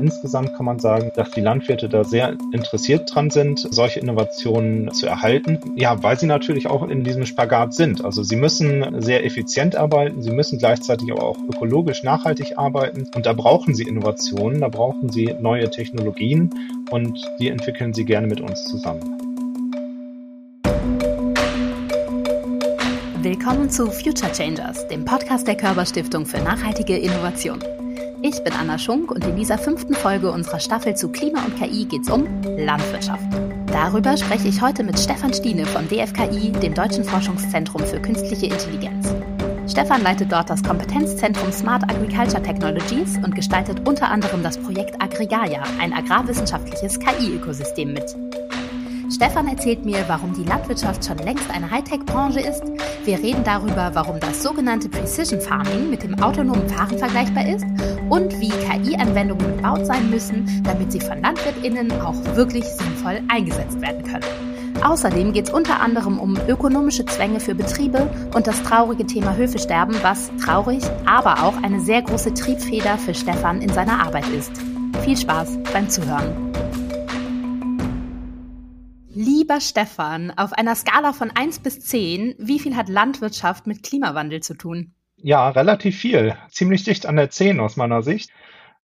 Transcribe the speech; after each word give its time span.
insgesamt 0.00 0.54
kann 0.54 0.66
man 0.66 0.78
sagen, 0.78 1.12
dass 1.14 1.30
die 1.30 1.40
Landwirte 1.40 1.88
da 1.88 2.04
sehr 2.04 2.36
interessiert 2.52 3.14
dran 3.14 3.30
sind, 3.30 3.60
solche 3.70 4.00
Innovationen 4.00 4.92
zu 4.92 5.06
erhalten. 5.06 5.60
Ja, 5.76 6.02
weil 6.02 6.18
sie 6.18 6.26
natürlich 6.26 6.66
auch 6.66 6.88
in 6.88 7.04
diesem 7.04 7.26
Spagat 7.26 7.74
sind. 7.74 8.04
Also 8.04 8.22
sie 8.22 8.36
müssen 8.36 9.00
sehr 9.00 9.24
effizient 9.24 9.76
arbeiten, 9.76 10.22
sie 10.22 10.30
müssen 10.30 10.58
gleichzeitig 10.58 11.12
aber 11.12 11.22
auch 11.22 11.38
ökologisch 11.38 12.02
nachhaltig 12.02 12.58
arbeiten 12.58 13.06
und 13.14 13.26
da 13.26 13.32
brauchen 13.32 13.74
sie 13.74 13.84
Innovationen, 13.84 14.60
da 14.60 14.68
brauchen 14.68 15.10
sie 15.10 15.34
neue 15.38 15.70
Technologien 15.70 16.50
und 16.90 17.20
die 17.38 17.48
entwickeln 17.48 17.92
sie 17.92 18.04
gerne 18.04 18.26
mit 18.26 18.40
uns 18.40 18.64
zusammen. 18.64 19.00
Willkommen 23.22 23.68
zu 23.68 23.90
Future 23.90 24.32
Changers, 24.32 24.88
dem 24.88 25.04
Podcast 25.04 25.46
der 25.46 25.56
Körperstiftung 25.56 26.24
für 26.24 26.38
nachhaltige 26.38 26.96
Innovation. 26.96 27.58
Ich 28.22 28.44
bin 28.44 28.52
Anna 28.52 28.76
Schunk 28.78 29.10
und 29.10 29.24
in 29.24 29.34
dieser 29.34 29.56
fünften 29.56 29.94
Folge 29.94 30.30
unserer 30.30 30.60
Staffel 30.60 30.94
zu 30.94 31.08
Klima 31.08 31.42
und 31.42 31.56
KI 31.56 31.86
geht 31.86 32.02
es 32.02 32.10
um 32.10 32.26
Landwirtschaft. 32.58 33.24
Darüber 33.66 34.14
spreche 34.14 34.48
ich 34.48 34.60
heute 34.60 34.82
mit 34.82 34.98
Stefan 34.98 35.32
Stiene 35.32 35.64
vom 35.64 35.88
DFKI, 35.88 36.52
dem 36.52 36.74
Deutschen 36.74 37.02
Forschungszentrum 37.02 37.82
für 37.82 37.98
künstliche 37.98 38.46
Intelligenz. 38.46 39.14
Stefan 39.66 40.02
leitet 40.02 40.30
dort 40.30 40.50
das 40.50 40.62
Kompetenzzentrum 40.62 41.50
Smart 41.50 41.84
Agriculture 41.84 42.42
Technologies 42.42 43.16
und 43.24 43.34
gestaltet 43.34 43.88
unter 43.88 44.08
anderem 44.08 44.42
das 44.42 44.58
Projekt 44.58 45.00
Aggregaia, 45.00 45.62
ein 45.80 45.94
agrarwissenschaftliches 45.94 46.98
KI-Ökosystem 46.98 47.94
mit. 47.94 48.14
Stefan 49.10 49.48
erzählt 49.48 49.84
mir, 49.84 50.04
warum 50.06 50.32
die 50.34 50.44
Landwirtschaft 50.44 51.04
schon 51.04 51.18
längst 51.18 51.50
eine 51.50 51.68
Hightech-Branche 51.68 52.40
ist. 52.40 52.62
Wir 53.04 53.18
reden 53.18 53.42
darüber, 53.42 53.90
warum 53.92 54.20
das 54.20 54.42
sogenannte 54.42 54.88
Precision 54.88 55.40
Farming 55.40 55.90
mit 55.90 56.04
dem 56.04 56.22
autonomen 56.22 56.68
Fahren 56.68 56.96
vergleichbar 56.96 57.44
ist 57.46 57.66
und 58.08 58.38
wie 58.40 58.50
KI-Anwendungen 58.50 59.56
gebaut 59.56 59.84
sein 59.84 60.10
müssen, 60.10 60.62
damit 60.62 60.92
sie 60.92 61.00
von 61.00 61.20
LandwirtInnen 61.20 61.90
auch 62.00 62.14
wirklich 62.36 62.64
sinnvoll 62.64 63.20
eingesetzt 63.28 63.80
werden 63.80 64.04
können. 64.04 64.24
Außerdem 64.82 65.32
geht 65.32 65.48
es 65.48 65.52
unter 65.52 65.80
anderem 65.80 66.18
um 66.20 66.38
ökonomische 66.48 67.04
Zwänge 67.04 67.40
für 67.40 67.54
Betriebe 67.54 68.08
und 68.34 68.46
das 68.46 68.62
traurige 68.62 69.04
Thema 69.04 69.36
Höfesterben, 69.36 69.96
was 70.02 70.30
traurig, 70.42 70.84
aber 71.04 71.42
auch 71.42 71.60
eine 71.62 71.80
sehr 71.80 72.00
große 72.02 72.32
Triebfeder 72.32 72.96
für 72.96 73.12
Stefan 73.12 73.60
in 73.60 73.70
seiner 73.70 74.06
Arbeit 74.06 74.28
ist. 74.28 74.52
Viel 75.02 75.16
Spaß 75.16 75.58
beim 75.72 75.90
Zuhören. 75.90 76.50
Lieber 79.50 79.60
Stefan, 79.60 80.30
auf 80.36 80.52
einer 80.52 80.76
Skala 80.76 81.12
von 81.12 81.32
1 81.32 81.58
bis 81.58 81.80
10, 81.80 82.36
wie 82.38 82.60
viel 82.60 82.76
hat 82.76 82.88
Landwirtschaft 82.88 83.66
mit 83.66 83.82
Klimawandel 83.82 84.38
zu 84.38 84.54
tun? 84.54 84.94
Ja, 85.16 85.48
relativ 85.48 85.98
viel. 85.98 86.36
Ziemlich 86.52 86.84
dicht 86.84 87.04
an 87.04 87.16
der 87.16 87.30
10 87.30 87.58
aus 87.58 87.74
meiner 87.74 88.04
Sicht. 88.04 88.30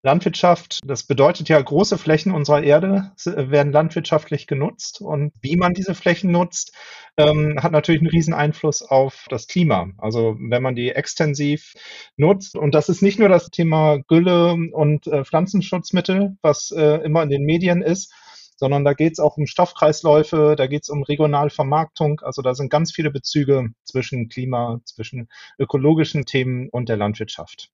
Landwirtschaft, 0.03 0.81
das 0.85 1.05
bedeutet 1.05 1.49
ja, 1.49 1.61
große 1.61 1.99
Flächen 1.99 2.33
unserer 2.33 2.65
Erde 2.65 3.13
werden 3.25 3.71
landwirtschaftlich 3.71 4.49
genutzt. 4.49 5.01
Und 5.01 5.33
wie 5.41 5.57
man 5.57 5.73
diese 5.73 5.95
Flächen 5.95 6.33
nutzt, 6.33 6.75
ähm, 7.17 7.61
hat 7.63 7.71
natürlich 7.71 8.01
einen 8.01 8.11
riesen 8.11 8.35
Einfluss 8.35 8.83
auf 8.83 9.27
das 9.29 9.47
Klima. 9.47 9.91
Also 9.99 10.35
wenn 10.41 10.65
man 10.65 10.75
die 10.75 10.91
extensiv 10.91 11.75
nutzt, 12.17 12.57
und 12.57 12.75
das 12.75 12.89
ist 12.89 13.03
nicht 13.03 13.21
nur 13.21 13.29
das 13.29 13.51
Thema 13.51 13.99
Gülle 14.09 14.55
und 14.73 15.07
äh, 15.07 15.25
Pflanzenschutzmittel, 15.25 16.37
was 16.43 16.73
äh, 16.73 17.05
immer 17.05 17.23
in 17.23 17.31
den 17.31 17.45
Medien 17.45 17.83
ist, 17.83 18.13
sondern 18.57 18.85
da 18.85 18.95
geht 18.95 19.13
es 19.13 19.19
auch 19.21 19.37
um 19.37 19.47
Stoffkreisläufe, 19.47 20.55
da 20.57 20.67
geht 20.67 20.83
es 20.83 20.89
um 20.89 21.03
Regionalvermarktung. 21.03 22.21
Also 22.21 22.43
da 22.43 22.55
sind 22.55 22.71
ganz 22.71 22.93
viele 22.93 23.11
Bezüge 23.11 23.71
zwischen 23.85 24.29
Klima, 24.29 24.81
zwischen 24.85 25.29
ökologischen 25.59 26.25
Themen 26.27 26.69
und 26.71 26.89
der 26.89 26.97
Landwirtschaft. 26.97 27.71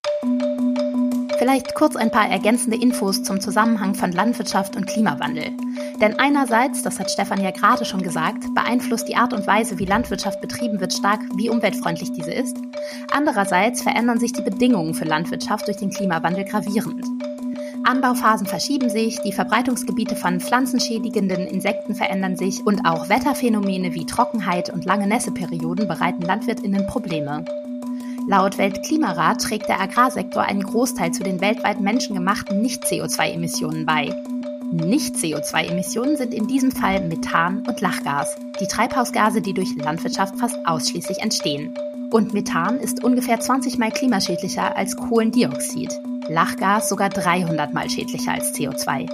Vielleicht 1.38 1.74
kurz 1.74 1.96
ein 1.96 2.12
paar 2.12 2.28
ergänzende 2.28 2.76
Infos 2.76 3.24
zum 3.24 3.40
Zusammenhang 3.40 3.96
von 3.96 4.12
Landwirtschaft 4.12 4.76
und 4.76 4.86
Klimawandel. 4.86 5.50
Denn 6.00 6.16
einerseits, 6.20 6.84
das 6.84 7.00
hat 7.00 7.10
Stefan 7.10 7.42
ja 7.42 7.50
gerade 7.50 7.84
schon 7.84 8.02
gesagt, 8.02 8.44
beeinflusst 8.54 9.08
die 9.08 9.16
Art 9.16 9.32
und 9.32 9.44
Weise, 9.44 9.80
wie 9.80 9.84
Landwirtschaft 9.84 10.40
betrieben 10.40 10.78
wird, 10.78 10.92
stark, 10.92 11.18
wie 11.36 11.50
umweltfreundlich 11.50 12.12
diese 12.12 12.32
ist. 12.32 12.56
Andererseits 13.10 13.82
verändern 13.82 14.20
sich 14.20 14.32
die 14.32 14.42
Bedingungen 14.42 14.94
für 14.94 15.04
Landwirtschaft 15.04 15.66
durch 15.66 15.78
den 15.78 15.90
Klimawandel 15.90 16.44
gravierend. 16.44 17.04
Anbauphasen 17.84 18.46
verschieben 18.46 18.90
sich, 18.90 19.18
die 19.20 19.32
Verbreitungsgebiete 19.32 20.14
von 20.14 20.40
pflanzenschädigenden 20.40 21.46
Insekten 21.46 21.94
verändern 21.94 22.36
sich 22.36 22.64
und 22.64 22.86
auch 22.86 23.08
Wetterphänomene 23.08 23.92
wie 23.94 24.06
Trockenheit 24.06 24.70
und 24.70 24.84
lange 24.84 25.06
Nässeperioden 25.08 25.88
bereiten 25.88 26.22
Landwirtinnen 26.22 26.86
Probleme. 26.86 27.44
Laut 28.28 28.56
Weltklimarat 28.56 29.42
trägt 29.42 29.68
der 29.68 29.80
Agrarsektor 29.80 30.42
einen 30.42 30.62
Großteil 30.62 31.10
zu 31.10 31.24
den 31.24 31.40
weltweit 31.40 31.80
menschengemachten 31.80 32.62
Nicht-CO2-Emissionen 32.62 33.84
bei. 33.84 34.14
Nicht-CO2-Emissionen 34.70 36.16
sind 36.16 36.32
in 36.32 36.46
diesem 36.46 36.70
Fall 36.70 37.06
Methan 37.08 37.64
und 37.66 37.80
Lachgas, 37.80 38.36
die 38.60 38.68
Treibhausgase, 38.68 39.42
die 39.42 39.54
durch 39.54 39.74
Landwirtschaft 39.74 40.38
fast 40.38 40.56
ausschließlich 40.64 41.18
entstehen. 41.18 41.74
Und 42.10 42.32
Methan 42.32 42.78
ist 42.78 43.02
ungefähr 43.02 43.40
20 43.40 43.76
mal 43.78 43.90
klimaschädlicher 43.90 44.76
als 44.76 44.96
Kohlendioxid. 44.96 46.00
Lachgas 46.32 46.88
sogar 46.88 47.10
300 47.10 47.74
mal 47.74 47.88
schädlicher 47.90 48.32
als 48.32 48.54
CO2. 48.54 49.08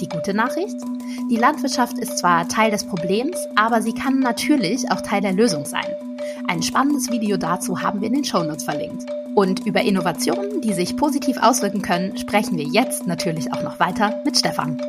Die 0.00 0.08
gute 0.08 0.34
Nachricht? 0.34 0.76
Die 1.30 1.36
Landwirtschaft 1.36 1.98
ist 1.98 2.18
zwar 2.18 2.48
Teil 2.48 2.70
des 2.70 2.84
Problems, 2.84 3.36
aber 3.56 3.82
sie 3.82 3.92
kann 3.92 4.20
natürlich 4.20 4.90
auch 4.90 5.00
Teil 5.00 5.22
der 5.22 5.32
Lösung 5.32 5.64
sein. 5.64 5.86
Ein 6.48 6.62
spannendes 6.62 7.10
Video 7.10 7.36
dazu 7.36 7.82
haben 7.82 8.00
wir 8.00 8.08
in 8.08 8.14
den 8.14 8.24
Shownotes 8.24 8.64
verlinkt. 8.64 9.04
Und 9.34 9.66
über 9.66 9.82
Innovationen, 9.82 10.60
die 10.60 10.72
sich 10.72 10.96
positiv 10.96 11.36
auswirken 11.38 11.82
können, 11.82 12.16
sprechen 12.16 12.56
wir 12.56 12.64
jetzt 12.64 13.06
natürlich 13.06 13.52
auch 13.52 13.62
noch 13.62 13.80
weiter 13.80 14.22
mit 14.24 14.38
Stefan. 14.38 14.80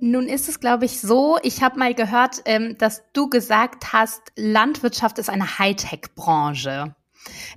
Nun 0.00 0.26
ist 0.26 0.48
es, 0.48 0.60
glaube 0.60 0.84
ich, 0.84 1.00
so, 1.00 1.38
ich 1.42 1.62
habe 1.62 1.78
mal 1.78 1.94
gehört, 1.94 2.42
ähm, 2.44 2.76
dass 2.76 3.02
du 3.12 3.30
gesagt 3.30 3.92
hast, 3.92 4.20
Landwirtschaft 4.36 5.18
ist 5.18 5.30
eine 5.30 5.58
Hightech-Branche. 5.58 6.94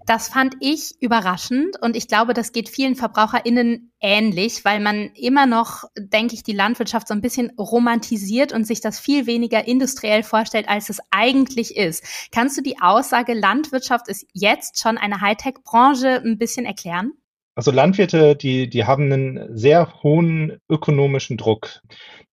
Das 0.06 0.28
fand 0.28 0.56
ich 0.60 0.96
überraschend 1.02 1.82
und 1.82 1.96
ich 1.96 2.08
glaube, 2.08 2.34
das 2.34 2.52
geht 2.52 2.70
vielen 2.70 2.96
VerbraucherInnen 2.96 3.92
ähnlich, 4.00 4.64
weil 4.64 4.80
man 4.80 5.10
immer 5.16 5.46
noch, 5.46 5.86
denke 5.98 6.36
ich, 6.36 6.44
die 6.44 6.54
Landwirtschaft 6.54 7.08
so 7.08 7.14
ein 7.14 7.22
bisschen 7.22 7.52
romantisiert 7.58 8.54
und 8.54 8.66
sich 8.66 8.82
das 8.82 9.00
viel 9.00 9.26
weniger 9.26 9.68
industriell 9.68 10.24
vorstellt, 10.24 10.70
als 10.70 10.90
es 10.90 11.00
eigentlich 11.12 11.76
ist. 11.76 12.04
Kannst 12.32 12.58
du 12.58 12.62
die 12.62 12.80
Aussage, 12.82 13.34
Landwirtschaft 13.34 14.08
ist 14.08 14.28
jetzt 14.34 14.80
schon 14.80 14.98
eine 14.98 15.22
Hightech-Branche 15.22 16.22
ein 16.24 16.38
bisschen 16.38 16.66
erklären? 16.66 17.14
Also 17.58 17.72
Landwirte, 17.72 18.36
die, 18.36 18.70
die 18.70 18.84
haben 18.84 19.12
einen 19.12 19.58
sehr 19.58 20.04
hohen 20.04 20.60
ökonomischen 20.70 21.38
Druck. 21.38 21.82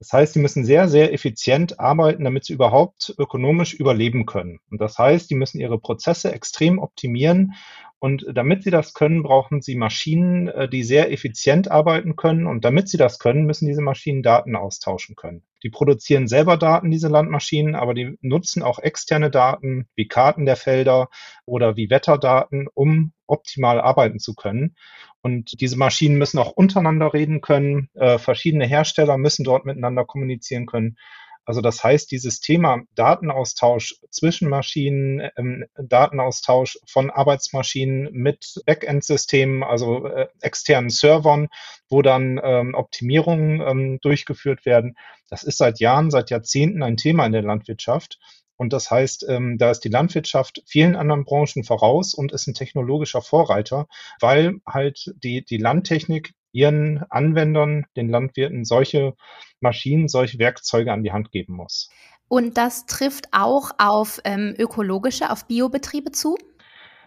Das 0.00 0.12
heißt, 0.12 0.34
die 0.34 0.40
müssen 0.40 0.64
sehr, 0.64 0.88
sehr 0.88 1.12
effizient 1.12 1.78
arbeiten, 1.78 2.24
damit 2.24 2.44
sie 2.44 2.54
überhaupt 2.54 3.14
ökonomisch 3.18 3.72
überleben 3.72 4.26
können. 4.26 4.58
Und 4.68 4.80
das 4.80 4.98
heißt, 4.98 5.30
die 5.30 5.36
müssen 5.36 5.60
ihre 5.60 5.78
Prozesse 5.78 6.32
extrem 6.32 6.80
optimieren. 6.80 7.54
Und 8.00 8.26
damit 8.34 8.64
sie 8.64 8.72
das 8.72 8.94
können, 8.94 9.22
brauchen 9.22 9.62
sie 9.62 9.76
Maschinen, 9.76 10.48
äh, 10.48 10.68
die 10.68 10.82
sehr 10.82 11.12
effizient 11.12 11.70
arbeiten 11.70 12.16
können. 12.16 12.48
Und 12.48 12.64
damit 12.64 12.88
sie 12.88 12.96
das 12.96 13.20
können, 13.20 13.46
müssen 13.46 13.68
diese 13.68 13.80
Maschinen 13.80 14.24
Daten 14.24 14.56
austauschen 14.56 15.14
können. 15.14 15.44
Die 15.62 15.70
produzieren 15.70 16.26
selber 16.26 16.56
Daten, 16.56 16.90
diese 16.90 17.06
Landmaschinen, 17.06 17.76
aber 17.76 17.94
die 17.94 18.18
nutzen 18.20 18.64
auch 18.64 18.80
externe 18.80 19.30
Daten 19.30 19.86
wie 19.94 20.08
Karten 20.08 20.46
der 20.46 20.56
Felder 20.56 21.10
oder 21.46 21.76
wie 21.76 21.90
Wetterdaten, 21.90 22.66
um 22.74 23.12
optimal 23.28 23.80
arbeiten 23.80 24.18
zu 24.18 24.34
können. 24.34 24.74
Und 25.22 25.60
diese 25.60 25.76
Maschinen 25.76 26.18
müssen 26.18 26.38
auch 26.38 26.50
untereinander 26.50 27.14
reden 27.14 27.40
können. 27.40 27.88
Äh, 27.94 28.18
verschiedene 28.18 28.66
Hersteller 28.66 29.16
müssen 29.18 29.44
dort 29.44 29.64
miteinander 29.64 30.04
kommunizieren 30.04 30.66
können. 30.66 30.96
Also 31.44 31.60
das 31.60 31.82
heißt, 31.82 32.10
dieses 32.10 32.40
Thema 32.40 32.82
Datenaustausch 32.94 33.96
zwischen 34.10 34.48
Maschinen, 34.48 35.28
ähm, 35.36 35.64
Datenaustausch 35.76 36.78
von 36.86 37.10
Arbeitsmaschinen 37.10 38.12
mit 38.12 38.62
Backend-Systemen, 38.64 39.64
also 39.64 40.06
äh, 40.06 40.28
externen 40.40 40.90
Servern, 40.90 41.48
wo 41.88 42.00
dann 42.02 42.40
ähm, 42.42 42.74
Optimierungen 42.74 43.60
ähm, 43.60 43.98
durchgeführt 44.00 44.64
werden, 44.66 44.96
das 45.30 45.42
ist 45.42 45.58
seit 45.58 45.80
Jahren, 45.80 46.10
seit 46.10 46.30
Jahrzehnten 46.30 46.82
ein 46.82 46.96
Thema 46.96 47.26
in 47.26 47.32
der 47.32 47.42
Landwirtschaft. 47.42 48.18
Und 48.62 48.72
das 48.72 48.92
heißt, 48.92 49.26
ähm, 49.28 49.58
da 49.58 49.72
ist 49.72 49.80
die 49.80 49.88
Landwirtschaft 49.88 50.62
vielen 50.66 50.94
anderen 50.94 51.24
Branchen 51.24 51.64
voraus 51.64 52.14
und 52.14 52.30
ist 52.30 52.46
ein 52.46 52.54
technologischer 52.54 53.20
Vorreiter, 53.20 53.88
weil 54.20 54.60
halt 54.64 55.12
die, 55.16 55.44
die 55.44 55.56
Landtechnik 55.56 56.32
ihren 56.52 57.02
Anwendern, 57.10 57.86
den 57.96 58.08
Landwirten, 58.08 58.64
solche 58.64 59.14
Maschinen, 59.58 60.06
solche 60.06 60.38
Werkzeuge 60.38 60.92
an 60.92 61.02
die 61.02 61.10
Hand 61.10 61.32
geben 61.32 61.54
muss. 61.54 61.90
Und 62.28 62.56
das 62.56 62.86
trifft 62.86 63.30
auch 63.32 63.72
auf 63.78 64.20
ähm, 64.24 64.54
ökologische, 64.56 65.32
auf 65.32 65.48
Biobetriebe 65.48 66.12
zu? 66.12 66.38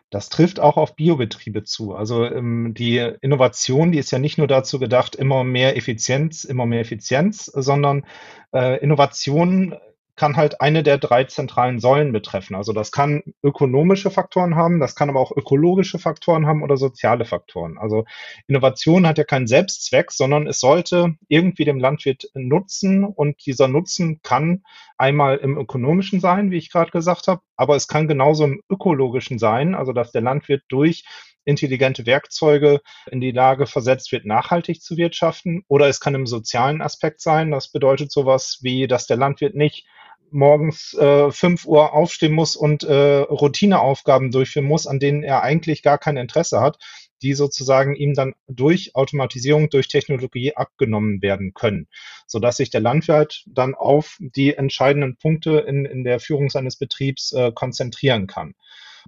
Das 0.09 0.27
trifft 0.27 0.59
auch 0.59 0.75
auf 0.75 0.97
Biobetriebe 0.97 1.63
zu. 1.63 1.95
Also 1.95 2.25
ähm, 2.25 2.73
die 2.73 2.97
Innovation, 3.21 3.93
die 3.93 3.99
ist 3.99 4.11
ja 4.11 4.19
nicht 4.19 4.37
nur 4.37 4.47
dazu 4.47 4.77
gedacht, 4.77 5.15
immer 5.15 5.45
mehr 5.45 5.77
Effizienz, 5.77 6.43
immer 6.43 6.65
mehr 6.65 6.81
Effizienz, 6.81 7.45
sondern 7.45 8.05
äh, 8.53 8.77
Innovation 8.83 9.75
kann 10.15 10.37
halt 10.37 10.61
eine 10.61 10.83
der 10.83 10.97
drei 10.97 11.25
zentralen 11.25 11.79
Säulen 11.79 12.11
betreffen. 12.11 12.55
Also 12.55 12.73
das 12.73 12.91
kann 12.91 13.21
ökonomische 13.43 14.11
Faktoren 14.11 14.55
haben, 14.55 14.79
das 14.79 14.95
kann 14.95 15.09
aber 15.09 15.19
auch 15.19 15.35
ökologische 15.35 15.99
Faktoren 15.99 16.47
haben 16.47 16.63
oder 16.63 16.77
soziale 16.77 17.25
Faktoren. 17.25 17.77
Also 17.77 18.05
Innovation 18.47 19.05
hat 19.07 19.17
ja 19.17 19.23
keinen 19.23 19.47
Selbstzweck, 19.47 20.11
sondern 20.11 20.47
es 20.47 20.59
sollte 20.59 21.15
irgendwie 21.27 21.65
dem 21.65 21.79
Landwirt 21.79 22.29
nutzen 22.33 23.03
und 23.03 23.45
dieser 23.45 23.67
Nutzen 23.67 24.21
kann 24.23 24.63
einmal 24.97 25.37
im 25.37 25.57
ökonomischen 25.57 26.19
sein, 26.19 26.51
wie 26.51 26.57
ich 26.57 26.71
gerade 26.71 26.91
gesagt 26.91 27.27
habe, 27.27 27.41
aber 27.57 27.75
es 27.75 27.87
kann 27.87 28.07
genauso 28.07 28.45
im 28.45 28.61
ökologischen 28.69 29.39
sein, 29.39 29.75
also 29.75 29.91
dass 29.91 30.11
der 30.11 30.21
Landwirt 30.21 30.63
durch 30.69 31.03
intelligente 31.45 32.05
Werkzeuge 32.05 32.81
in 33.09 33.21
die 33.21 33.31
Lage 33.31 33.67
versetzt 33.67 34.11
wird, 34.11 34.25
nachhaltig 34.25 34.81
zu 34.81 34.97
wirtschaften. 34.97 35.63
Oder 35.67 35.87
es 35.87 35.99
kann 35.99 36.15
im 36.15 36.27
sozialen 36.27 36.81
Aspekt 36.81 37.21
sein. 37.21 37.51
Das 37.51 37.71
bedeutet 37.71 38.11
sowas 38.11 38.59
wie, 38.61 38.87
dass 38.87 39.07
der 39.07 39.17
Landwirt 39.17 39.55
nicht 39.55 39.85
morgens 40.31 40.93
äh, 40.95 41.31
5 41.31 41.65
Uhr 41.65 41.93
aufstehen 41.93 42.33
muss 42.33 42.55
und 42.55 42.83
äh, 42.83 43.19
Routineaufgaben 43.19 44.31
durchführen 44.31 44.65
muss, 44.65 44.87
an 44.87 44.99
denen 44.99 45.23
er 45.23 45.43
eigentlich 45.43 45.81
gar 45.81 45.97
kein 45.97 46.17
Interesse 46.17 46.59
hat, 46.59 46.77
die 47.21 47.33
sozusagen 47.33 47.95
ihm 47.95 48.13
dann 48.13 48.33
durch 48.47 48.95
Automatisierung, 48.95 49.69
durch 49.69 49.87
Technologie 49.87 50.55
abgenommen 50.55 51.21
werden 51.21 51.53
können, 51.53 51.87
sodass 52.27 52.57
sich 52.57 52.69
der 52.69 52.81
Landwirt 52.81 53.45
dann 53.47 53.75
auf 53.75 54.17
die 54.19 54.55
entscheidenden 54.55 55.15
Punkte 55.15 55.59
in, 55.59 55.85
in 55.85 56.03
der 56.03 56.19
Führung 56.19 56.49
seines 56.49 56.77
Betriebs 56.77 57.31
äh, 57.31 57.51
konzentrieren 57.53 58.27
kann 58.27 58.55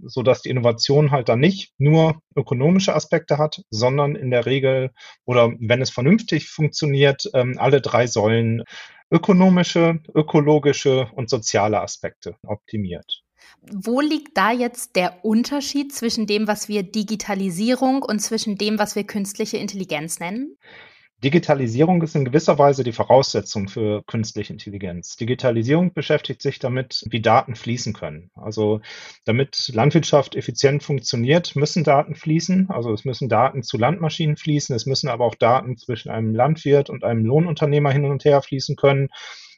so 0.04 0.24
dass 0.24 0.42
die 0.42 0.50
Innovation 0.50 1.12
halt 1.12 1.30
dann 1.30 1.40
nicht 1.40 1.74
nur 1.78 2.22
ökonomische 2.36 2.96
Aspekte 2.96 3.38
hat, 3.38 3.62
sondern 3.70 4.16
in 4.16 4.32
der 4.32 4.46
Regel 4.46 4.92
oder 5.26 5.52
wenn 5.60 5.82
es 5.82 5.90
vernünftig 5.90 6.50
funktioniert, 6.50 7.30
ähm, 7.34 7.56
alle 7.58 7.82
drei 7.82 8.08
Säulen 8.08 8.64
ökonomische, 9.12 10.00
ökologische 10.14 11.10
und 11.16 11.30
soziale 11.30 11.82
Aspekte 11.82 12.36
optimiert. 12.46 13.24
Wo 13.62 14.02
liegt 14.02 14.38
da 14.38 14.52
jetzt 14.52 14.96
der 14.96 15.26
Unterschied 15.26 15.94
zwischen 15.94 16.28
dem, 16.28 16.48
was 16.48 16.68
wir 16.68 16.84
Digitalisierung 16.84 18.04
und 18.04 18.20
zwischen 18.20 18.58
dem, 18.58 18.80
was 18.80 18.96
wir 18.96 19.06
künstliche 19.06 19.58
Intelligenz 19.58 20.20
nennen? 20.20 20.58
Digitalisierung 21.24 22.04
ist 22.04 22.16
in 22.16 22.26
gewisser 22.26 22.60
Weise 22.60 22.84
die 22.84 22.92
Voraussetzung 22.92 23.68
für 23.70 24.04
künstliche 24.04 24.54
Intelligenz. 24.54 25.16
Digitalisierung 25.16 25.92
beschäftigt 25.92 26.44
sich 26.44 26.60
damit, 26.60 27.04
wie 27.10 27.22
Daten 27.22 27.56
fließen 27.56 27.94
können. 27.94 28.30
Also 28.36 28.82
damit 29.26 29.72
Landwirtschaft 29.74 30.36
effizient 30.36 30.84
funktioniert, 30.84 31.56
müssen 31.56 31.84
Daten 31.84 32.14
fließen. 32.14 32.70
Also 32.70 32.94
es 32.94 33.04
müssen 33.04 33.30
Daten 33.30 33.64
zu 33.64 33.80
Landmaschinen 33.80 34.38
fließen, 34.38 34.76
es 34.76 34.86
müssen 34.86 35.10
aber 35.10 35.26
auch 35.26 35.36
Daten 35.36 35.76
zwischen 35.76 36.12
einem 36.12 36.36
Landwirt 36.36 36.92
und 36.92 37.04
einem 37.04 37.26
Lohnunternehmer 37.26 37.92
hin 37.92 38.06
und 38.06 38.24
her 38.24 38.44
fließen 38.44 38.76
können 38.76 39.10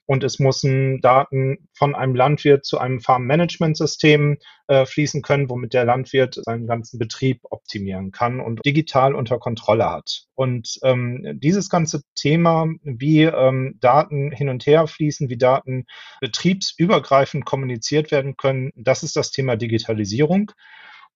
und 0.10 0.24
es 0.24 0.40
müssen 0.40 1.02
Daten 1.02 1.70
von 1.72 1.94
einem 1.94 2.16
Landwirt 2.16 2.66
zu 2.66 2.80
einem 2.80 3.00
Farm-Management-System 3.00 4.40
äh, 4.68 4.88
fließen 4.88 5.22
können, 5.22 5.52
womit 5.52 5.74
der 5.74 5.86
Landwirt 5.86 6.34
seinen 6.34 6.66
ganzen 6.66 6.98
Betrieb 6.98 7.42
optimieren 7.44 8.10
kann 8.10 8.40
und 8.40 8.66
digital 8.66 9.14
unter 9.14 9.38
Kontrolle 9.38 9.88
hat. 9.88 10.24
Und 10.34 10.80
ähm, 10.82 11.38
dieses 11.40 11.70
ganze 11.70 12.02
Thema, 12.16 12.66
wie 12.82 13.22
ähm, 13.22 13.78
Daten 13.82 14.32
hin 14.32 14.50
und 14.50 14.66
her 14.66 14.88
fließen, 14.88 15.30
wie 15.30 15.38
Daten 15.38 15.86
betriebsübergreifend 16.22 17.46
kommuniziert 17.46 18.10
werden 18.10 18.36
können, 18.36 18.72
das 18.76 19.04
ist 19.04 19.16
das 19.16 19.30
Thema 19.30 19.58
Digitalisierung. 19.58 20.52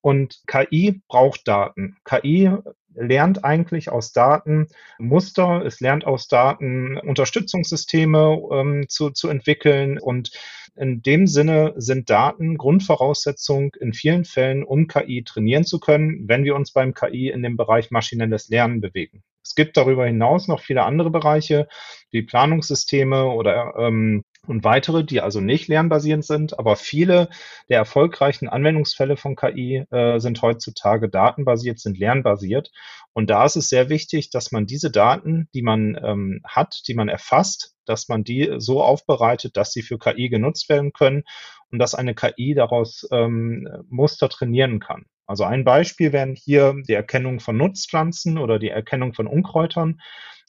Und 0.03 0.41
KI 0.47 1.01
braucht 1.07 1.47
Daten. 1.47 1.95
KI 2.03 2.51
lernt 2.94 3.45
eigentlich 3.45 3.89
aus 3.89 4.11
Daten 4.11 4.67
Muster, 5.00 5.63
es 5.65 5.79
lernt 5.79 6.05
aus 6.05 6.27
Daten 6.27 6.97
Unterstützungssysteme 6.97 8.38
ähm, 8.51 8.85
zu, 8.89 9.11
zu 9.11 9.29
entwickeln 9.29 9.97
und 9.97 10.31
in 10.75 11.01
dem 11.01 11.25
Sinne 11.25 11.73
sind 11.77 12.09
Daten 12.09 12.57
Grundvoraussetzung 12.57 13.73
in 13.79 13.94
vielen 13.94 14.25
Fällen, 14.25 14.65
um 14.65 14.88
KI 14.88 15.23
trainieren 15.23 15.63
zu 15.63 15.79
können, 15.79 16.27
wenn 16.27 16.44
wir 16.44 16.56
uns 16.56 16.73
beim 16.73 16.94
KI 16.94 17.29
in 17.29 17.41
dem 17.41 17.56
Bereich 17.56 17.89
maschinelles 17.89 18.49
Lernen 18.49 18.81
bewegen. 18.81 19.23
Es 19.41 19.56
gibt 19.56 19.77
darüber 19.77 20.06
hinaus 20.06 20.49
noch 20.49 20.59
viele 20.59 20.83
andere 20.83 21.11
Bereiche, 21.11 21.69
wie 22.11 22.23
Planungssysteme 22.23 23.27
oder 23.27 23.73
ähm, 23.77 24.25
und 24.45 24.63
weitere, 24.63 25.04
die 25.04 25.22
also 25.22 25.40
nicht 25.40 25.68
lernbasierend 25.68 26.25
sind. 26.25 26.60
Aber 26.60 26.75
viele 26.75 27.30
der 27.69 27.78
erfolgreichen 27.78 28.50
Anwendungsfälle 28.50 29.18
von 29.18 29.36
KI 29.36 29.86
äh, 29.90 30.19
sind 30.19 30.42
heutzutage 30.42 31.10
datenbasiert, 31.10 31.80
sind 31.80 31.98
lernbasiert. 31.98 32.72
Und 33.13 33.30
da 33.30 33.45
ist 33.45 33.56
es 33.56 33.69
sehr 33.69 33.90
wichtig, 33.90 34.30
dass 34.30 34.51
man 34.51 34.66
diese 34.66 34.92
Daten, 34.92 35.48
die 35.54 35.62
man 35.62 35.98
ähm, 36.04 36.42
hat, 36.44 36.88
die 36.88 36.94
man 36.94 37.10
erfasst, 37.10 37.75
dass 37.86 38.10
man 38.10 38.24
die 38.24 38.56
so 38.57 38.84
aufbereitet, 38.84 39.56
dass 39.57 39.72
sie 39.72 39.81
für 39.81 39.98
KI 39.98 40.30
genutzt 40.30 40.69
werden 40.69 40.94
können 40.94 41.24
und 41.72 41.80
dass 41.80 41.95
eine 41.95 42.16
KI 42.16 42.54
daraus 42.54 43.07
ähm, 43.12 43.68
Muster 43.90 44.30
trainieren 44.30 44.80
kann. 44.80 45.06
Also 45.25 45.43
ein 45.43 45.63
Beispiel 45.63 46.11
wären 46.11 46.35
hier 46.35 46.75
die 46.87 46.93
Erkennung 46.93 47.39
von 47.39 47.57
Nutzpflanzen 47.57 48.37
oder 48.37 48.59
die 48.59 48.69
Erkennung 48.69 49.13
von 49.13 49.27
Unkräutern. 49.27 49.99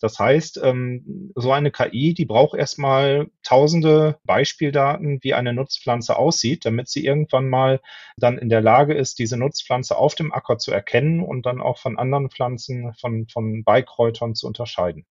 Das 0.01 0.19
heißt, 0.19 0.61
ähm, 0.63 1.33
so 1.35 1.53
eine 1.53 1.71
KI, 1.71 2.13
die 2.15 2.27
braucht 2.27 2.59
erstmal 2.59 3.29
tausende 3.43 4.19
Beispieldaten, 4.25 5.21
wie 5.23 5.35
eine 5.35 5.55
Nutzpflanze 5.55 6.17
aussieht, 6.17 6.65
damit 6.67 6.89
sie 6.89 7.05
irgendwann 7.07 7.49
mal 7.49 7.81
dann 8.17 8.37
in 8.37 8.49
der 8.49 8.61
Lage 8.61 8.95
ist, 8.95 9.19
diese 9.19 9.37
Nutzpflanze 9.37 9.97
auf 9.97 10.15
dem 10.15 10.33
Acker 10.33 10.59
zu 10.59 10.73
erkennen 10.73 11.21
und 11.21 11.47
dann 11.47 11.61
auch 11.61 11.79
von 11.79 11.99
anderen 11.99 12.29
Pflanzen, 12.29 12.93
von, 13.01 13.29
von 13.29 13.65
Beikräutern 13.65 14.35
zu 14.35 14.47
unterscheiden. 14.47 15.07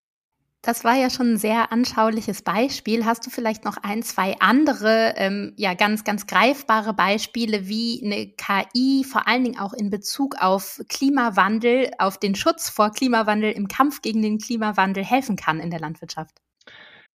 Das 0.66 0.86
war 0.86 0.96
ja 0.96 1.10
schon 1.10 1.34
ein 1.34 1.38
sehr 1.38 1.74
anschauliches 1.74 2.42
Beispiel. 2.42 3.04
Hast 3.04 3.26
du 3.26 3.30
vielleicht 3.30 3.66
noch 3.66 3.76
ein, 3.84 4.02
zwei 4.02 4.38
andere, 4.40 5.14
ähm, 5.18 5.52
ja, 5.58 5.74
ganz, 5.74 6.06
ganz 6.06 6.26
greifbare 6.26 6.94
Beispiele, 6.94 7.68
wie 7.68 8.02
eine 8.02 8.28
KI 8.28 9.04
vor 9.04 9.28
allen 9.28 9.44
Dingen 9.44 9.60
auch 9.60 9.74
in 9.74 9.90
Bezug 9.90 10.36
auf 10.40 10.80
Klimawandel, 10.88 11.92
auf 11.98 12.18
den 12.18 12.34
Schutz 12.34 12.70
vor 12.70 12.92
Klimawandel, 12.92 13.52
im 13.52 13.68
Kampf 13.68 14.02
gegen 14.02 14.22
den 14.22 14.38
Klimawandel 14.38 15.04
helfen 15.04 15.36
kann 15.36 15.60
in 15.60 15.70
der 15.70 15.82
Landwirtschaft? 15.82 16.38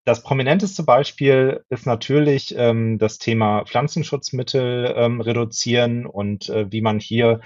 Das 0.04 0.22
prominenteste 0.22 0.82
Beispiel 0.82 1.64
ist 1.70 1.86
natürlich 1.86 2.54
ähm, 2.54 2.98
das 2.98 3.16
Thema 3.16 3.64
Pflanzenschutzmittel 3.64 4.92
ähm, 4.94 5.22
reduzieren 5.22 6.04
und 6.04 6.50
äh, 6.50 6.70
wie 6.70 6.82
man 6.82 7.00
hier 7.00 7.40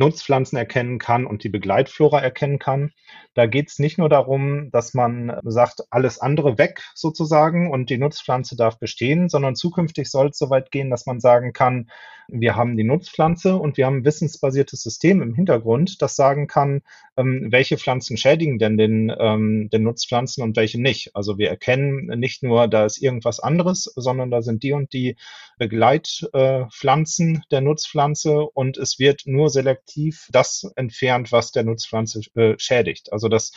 Nutzpflanzen 0.00 0.56
erkennen 0.56 0.98
kann 0.98 1.26
und 1.26 1.44
die 1.44 1.50
Begleitflora 1.50 2.20
erkennen 2.20 2.58
kann. 2.58 2.92
Da 3.34 3.46
geht 3.46 3.68
es 3.68 3.78
nicht 3.78 3.98
nur 3.98 4.08
darum, 4.08 4.70
dass 4.72 4.94
man 4.94 5.38
sagt, 5.44 5.82
alles 5.90 6.18
andere 6.18 6.56
weg 6.58 6.82
sozusagen 6.94 7.70
und 7.70 7.90
die 7.90 7.98
Nutzpflanze 7.98 8.56
darf 8.56 8.78
bestehen, 8.78 9.28
sondern 9.28 9.54
zukünftig 9.54 10.10
soll 10.10 10.28
es 10.28 10.38
so 10.38 10.48
weit 10.48 10.70
gehen, 10.70 10.90
dass 10.90 11.04
man 11.04 11.20
sagen 11.20 11.52
kann, 11.52 11.90
wir 12.32 12.56
haben 12.56 12.76
die 12.76 12.84
Nutzpflanze 12.84 13.56
und 13.56 13.76
wir 13.76 13.86
haben 13.86 13.98
ein 13.98 14.04
wissensbasiertes 14.04 14.82
System 14.82 15.22
im 15.22 15.34
Hintergrund, 15.34 16.00
das 16.02 16.16
sagen 16.16 16.46
kann, 16.46 16.82
ähm, 17.16 17.48
welche 17.50 17.78
Pflanzen 17.78 18.16
schädigen 18.16 18.58
denn 18.58 18.76
den, 18.76 19.12
ähm, 19.18 19.68
den 19.72 19.82
Nutzpflanzen 19.82 20.42
und 20.42 20.56
welche 20.56 20.80
nicht. 20.80 21.14
Also 21.14 21.38
wir 21.38 21.48
erkennen 21.48 22.18
nicht 22.18 22.42
nur, 22.42 22.68
da 22.68 22.84
ist 22.84 23.00
irgendwas 23.02 23.40
anderes, 23.40 23.84
sondern 23.96 24.30
da 24.30 24.42
sind 24.42 24.62
die 24.62 24.72
und 24.72 24.92
die 24.92 25.16
Begleitpflanzen 25.58 27.36
äh, 27.36 27.40
der 27.50 27.60
Nutzpflanze 27.60 28.40
und 28.40 28.78
es 28.78 28.98
wird 28.98 29.22
nur 29.26 29.50
selektiv 29.50 30.28
das 30.32 30.70
entfernt, 30.76 31.32
was 31.32 31.52
der 31.52 31.64
Nutzpflanze 31.64 32.20
äh, 32.34 32.54
schädigt. 32.58 33.12
Also 33.12 33.28
das 33.28 33.52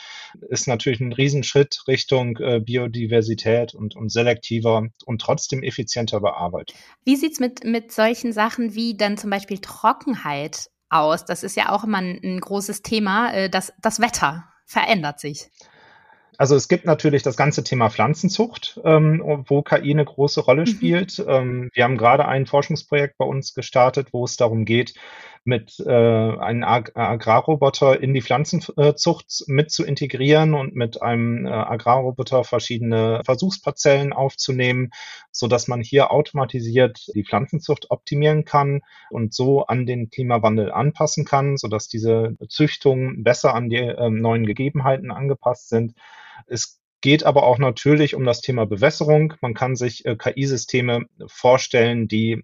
ist 0.50 0.68
natürlich 0.68 1.00
ein 1.00 1.14
Riesenschritt 1.14 1.84
Richtung 1.88 2.38
äh, 2.38 2.60
Biodiversität 2.60 3.74
und, 3.74 3.96
und 3.96 4.10
selektiver 4.10 4.88
und 5.06 5.22
trotzdem 5.22 5.64
effizienter 5.64 6.20
Bearbeitung. 6.20 6.78
Wie 7.06 7.16
sieht's 7.16 7.40
mit, 7.40 7.64
mit 7.64 7.92
solchen 7.92 8.34
Sachen 8.34 8.63
wie 8.72 8.96
dann 8.96 9.18
zum 9.18 9.30
Beispiel 9.30 9.60
Trockenheit 9.60 10.70
aus? 10.90 11.26
Das 11.26 11.44
ist 11.44 11.58
ja 11.58 11.72
auch 11.72 11.84
immer 11.84 12.00
ein, 12.00 12.20
ein 12.24 12.40
großes 12.40 12.82
Thema. 12.82 13.34
Äh, 13.34 13.50
das, 13.50 13.74
das 13.82 14.00
Wetter 14.00 14.46
verändert 14.66 15.20
sich. 15.20 15.50
Also 16.38 16.56
es 16.56 16.68
gibt 16.68 16.86
natürlich 16.86 17.22
das 17.22 17.38
ganze 17.38 17.64
Thema 17.64 17.90
Pflanzenzucht, 17.90 18.80
ähm, 18.84 19.22
wo 19.48 19.62
KI 19.62 19.92
eine 19.92 20.06
große 20.06 20.42
Rolle 20.42 20.62
mhm. 20.62 20.68
spielt. 20.68 21.20
Mhm. 21.20 21.26
Ähm, 21.28 21.70
wir 21.74 21.84
haben 21.84 21.98
gerade 21.98 22.28
ein 22.28 22.46
Forschungsprojekt 22.46 23.18
bei 23.18 23.26
uns 23.26 23.54
gestartet, 23.54 24.10
wo 24.14 24.26
es 24.26 24.38
darum 24.38 24.66
geht, 24.66 24.96
mit 25.46 25.80
äh, 25.80 25.90
einem 25.90 26.64
Ag 26.64 26.92
Agrarroboter 26.96 28.02
in 28.02 28.14
die 28.14 28.22
Pflanzenzucht 28.22 29.44
mit 29.48 29.72
zu 29.72 29.84
integrieren 29.84 30.54
und 30.54 30.76
mit 30.76 31.02
einem 31.02 31.46
äh, 31.46 31.50
Agrarroboter 31.50 32.44
verschiedene 32.44 33.22
Versuchsparzellen 33.26 34.14
aufzunehmen, 34.14 34.92
so 35.32 35.48
dass 35.48 35.68
man 35.68 35.82
hier 35.82 36.12
automatisiert 36.12 37.08
die 37.14 37.26
Pflanzenzucht 37.26 37.92
optimieren 37.92 38.46
kann 38.46 38.82
und 39.10 39.34
so 39.34 39.66
an 39.66 39.86
den 39.86 40.10
Klimawandel 40.10 40.72
anpassen 40.72 41.26
kann, 41.26 41.58
so 41.58 41.68
dass 41.68 41.88
diese 41.88 42.36
Züchtungen 42.48 43.24
besser 43.24 43.54
an 43.54 43.70
die 43.70 43.78
äh, 43.78 44.10
neuen 44.10 44.46
Gegebenheiten 44.46 45.12
angepasst 45.12 45.70
sind. 45.70 45.94
Es 46.48 46.80
geht 47.02 47.26
aber 47.26 47.44
auch 47.44 47.58
natürlich 47.58 48.16
um 48.16 48.24
das 48.24 48.40
Thema 48.40 48.66
Bewässerung. 48.66 49.34
Man 49.42 49.54
kann 49.54 49.76
sich 49.76 50.06
äh, 50.06 50.16
KI-Systeme 50.16 51.06
vorstellen, 51.28 52.08
die 52.08 52.44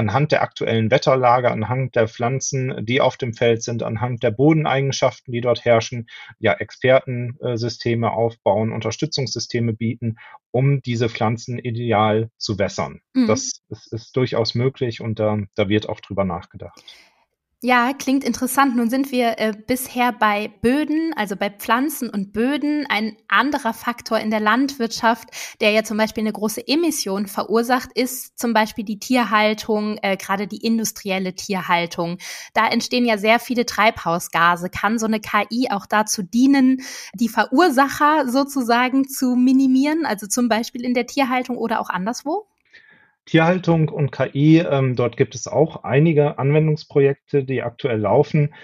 anhand 0.00 0.32
der 0.32 0.42
aktuellen 0.42 0.90
Wetterlage, 0.90 1.50
anhand 1.50 1.94
der 1.94 2.08
Pflanzen, 2.08 2.84
die 2.86 3.02
auf 3.02 3.18
dem 3.18 3.34
Feld 3.34 3.62
sind, 3.62 3.82
anhand 3.82 4.22
der 4.22 4.30
Bodeneigenschaften, 4.30 5.30
die 5.30 5.42
dort 5.42 5.64
herrschen, 5.64 6.08
ja, 6.38 6.54
Expertensysteme 6.54 8.10
aufbauen, 8.10 8.72
Unterstützungssysteme 8.72 9.74
bieten, 9.74 10.16
um 10.50 10.80
diese 10.80 11.08
Pflanzen 11.10 11.58
ideal 11.58 12.30
zu 12.38 12.58
wässern. 12.58 13.00
Mhm. 13.14 13.26
Das 13.26 13.60
ist, 13.68 13.92
ist, 13.92 14.16
durchaus 14.16 14.54
möglich 14.54 15.02
und 15.02 15.18
da, 15.18 15.38
da 15.54 15.68
wird 15.68 15.88
auch 15.88 16.00
drüber 16.00 16.24
nachgedacht. 16.24 16.82
Ja, 17.62 17.92
klingt 17.92 18.24
interessant. 18.24 18.74
Nun 18.74 18.88
sind 18.88 19.12
wir 19.12 19.38
äh, 19.38 19.52
bisher 19.52 20.12
bei 20.12 20.48
Böden, 20.62 21.12
also 21.14 21.36
bei 21.36 21.50
Pflanzen 21.50 22.08
und 22.08 22.32
Böden. 22.32 22.86
Ein 22.88 23.18
anderer 23.28 23.74
Faktor 23.74 24.18
in 24.18 24.30
der 24.30 24.40
Landwirtschaft, 24.40 25.28
der 25.60 25.70
ja 25.70 25.84
zum 25.84 25.98
Beispiel 25.98 26.22
eine 26.22 26.32
große 26.32 26.66
Emission 26.66 27.26
verursacht, 27.26 27.90
ist 27.94 28.38
zum 28.38 28.54
Beispiel 28.54 28.86
die 28.86 28.98
Tierhaltung, 28.98 29.98
äh, 30.00 30.16
gerade 30.16 30.46
die 30.46 30.64
industrielle 30.64 31.34
Tierhaltung. 31.34 32.16
Da 32.54 32.66
entstehen 32.66 33.04
ja 33.04 33.18
sehr 33.18 33.38
viele 33.38 33.66
Treibhausgase. 33.66 34.70
Kann 34.70 34.98
so 34.98 35.04
eine 35.04 35.20
KI 35.20 35.68
auch 35.70 35.84
dazu 35.84 36.22
dienen, 36.22 36.80
die 37.12 37.28
Verursacher 37.28 38.26
sozusagen 38.26 39.06
zu 39.06 39.36
minimieren, 39.36 40.06
also 40.06 40.26
zum 40.26 40.48
Beispiel 40.48 40.82
in 40.82 40.94
der 40.94 41.06
Tierhaltung 41.06 41.58
oder 41.58 41.80
auch 41.80 41.90
anderswo? 41.90 42.49
Tierhaltung 43.26 43.88
und 43.88 44.10
KI, 44.10 44.58
ähm, 44.58 44.96
dort 44.96 45.16
gibt 45.16 45.34
es 45.34 45.46
auch 45.46 45.84
einige 45.84 46.38
Anwendungsprojekte, 46.38 47.44
die 47.44 47.62
aktuell 47.62 48.00
laufen. 48.00 48.54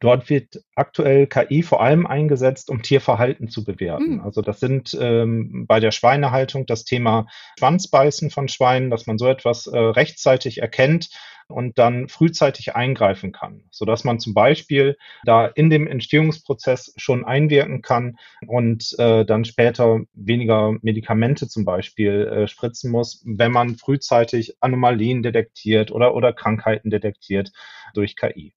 Dort 0.00 0.30
wird 0.30 0.62
aktuell 0.74 1.26
KI 1.26 1.62
vor 1.62 1.82
allem 1.82 2.06
eingesetzt, 2.06 2.70
um 2.70 2.82
Tierverhalten 2.82 3.48
zu 3.48 3.64
bewerten. 3.64 4.16
Mhm. 4.16 4.20
Also 4.20 4.42
das 4.42 4.60
sind 4.60 4.96
ähm, 5.00 5.66
bei 5.66 5.80
der 5.80 5.90
Schweinehaltung 5.90 6.66
das 6.66 6.84
Thema 6.84 7.26
Schwanzbeißen 7.58 8.30
von 8.30 8.48
Schweinen, 8.48 8.90
dass 8.90 9.06
man 9.06 9.18
so 9.18 9.26
etwas 9.26 9.66
äh, 9.66 9.78
rechtzeitig 9.78 10.58
erkennt 10.58 11.10
und 11.48 11.78
dann 11.78 12.08
frühzeitig 12.08 12.74
eingreifen 12.74 13.32
kann, 13.32 13.62
sodass 13.70 14.04
man 14.04 14.18
zum 14.18 14.34
Beispiel 14.34 14.96
da 15.24 15.46
in 15.46 15.70
dem 15.70 15.86
Entstehungsprozess 15.86 16.92
schon 16.96 17.24
einwirken 17.24 17.82
kann 17.82 18.18
und 18.46 18.94
äh, 18.98 19.24
dann 19.24 19.44
später 19.44 20.00
weniger 20.12 20.74
Medikamente 20.82 21.48
zum 21.48 21.64
Beispiel 21.64 22.26
äh, 22.26 22.48
spritzen 22.48 22.90
muss, 22.90 23.22
wenn 23.24 23.52
man 23.52 23.76
frühzeitig 23.76 24.56
Anomalien 24.60 25.22
detektiert 25.22 25.92
oder, 25.92 26.14
oder 26.14 26.32
Krankheiten 26.32 26.90
detektiert 26.90 27.52
durch 27.94 28.16
KI. 28.16 28.52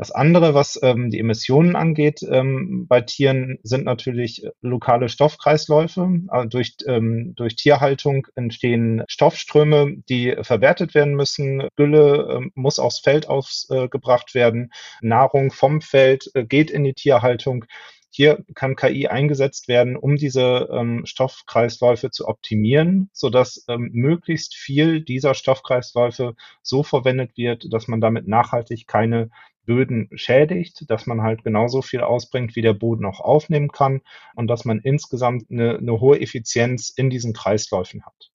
Das 0.00 0.12
andere, 0.12 0.54
was 0.54 0.80
ähm, 0.82 1.10
die 1.10 1.18
Emissionen 1.18 1.76
angeht 1.76 2.22
ähm, 2.22 2.86
bei 2.88 3.02
Tieren, 3.02 3.58
sind 3.62 3.84
natürlich 3.84 4.46
lokale 4.62 5.10
Stoffkreisläufe. 5.10 6.22
Also 6.28 6.48
durch, 6.48 6.76
ähm, 6.86 7.34
durch 7.36 7.54
Tierhaltung 7.54 8.26
entstehen 8.34 9.02
Stoffströme, 9.08 9.96
die 10.08 10.34
verwertet 10.40 10.94
werden 10.94 11.16
müssen. 11.16 11.68
Gülle 11.76 12.40
äh, 12.40 12.50
muss 12.54 12.78
aufs 12.78 13.00
Feld 13.00 13.28
ausgebracht 13.28 14.30
äh, 14.30 14.34
werden. 14.36 14.72
Nahrung 15.02 15.50
vom 15.50 15.82
Feld 15.82 16.30
äh, 16.32 16.46
geht 16.46 16.70
in 16.70 16.84
die 16.84 16.94
Tierhaltung. 16.94 17.66
Hier 18.08 18.42
kann 18.54 18.76
KI 18.76 19.06
eingesetzt 19.06 19.68
werden, 19.68 19.96
um 19.96 20.16
diese 20.16 20.70
ähm, 20.72 21.04
Stoffkreisläufe 21.04 22.10
zu 22.10 22.26
optimieren, 22.26 23.10
sodass 23.12 23.66
ähm, 23.68 23.90
möglichst 23.92 24.54
viel 24.54 25.02
dieser 25.02 25.34
Stoffkreisläufe 25.34 26.36
so 26.62 26.82
verwendet 26.82 27.36
wird, 27.36 27.70
dass 27.70 27.86
man 27.86 28.00
damit 28.00 28.26
nachhaltig 28.26 28.86
keine 28.86 29.28
Böden 29.70 30.08
schädigt, 30.14 30.90
dass 30.90 31.06
man 31.06 31.22
halt 31.22 31.44
genauso 31.44 31.80
viel 31.80 32.00
ausbringt, 32.00 32.56
wie 32.56 32.60
der 32.60 32.72
Boden 32.72 33.04
auch 33.04 33.20
aufnehmen 33.20 33.68
kann 33.68 34.00
und 34.34 34.48
dass 34.48 34.64
man 34.64 34.80
insgesamt 34.80 35.48
eine, 35.48 35.78
eine 35.78 36.00
hohe 36.00 36.20
Effizienz 36.20 36.90
in 36.90 37.08
diesen 37.08 37.34
Kreisläufen 37.34 38.04
hat. 38.04 38.30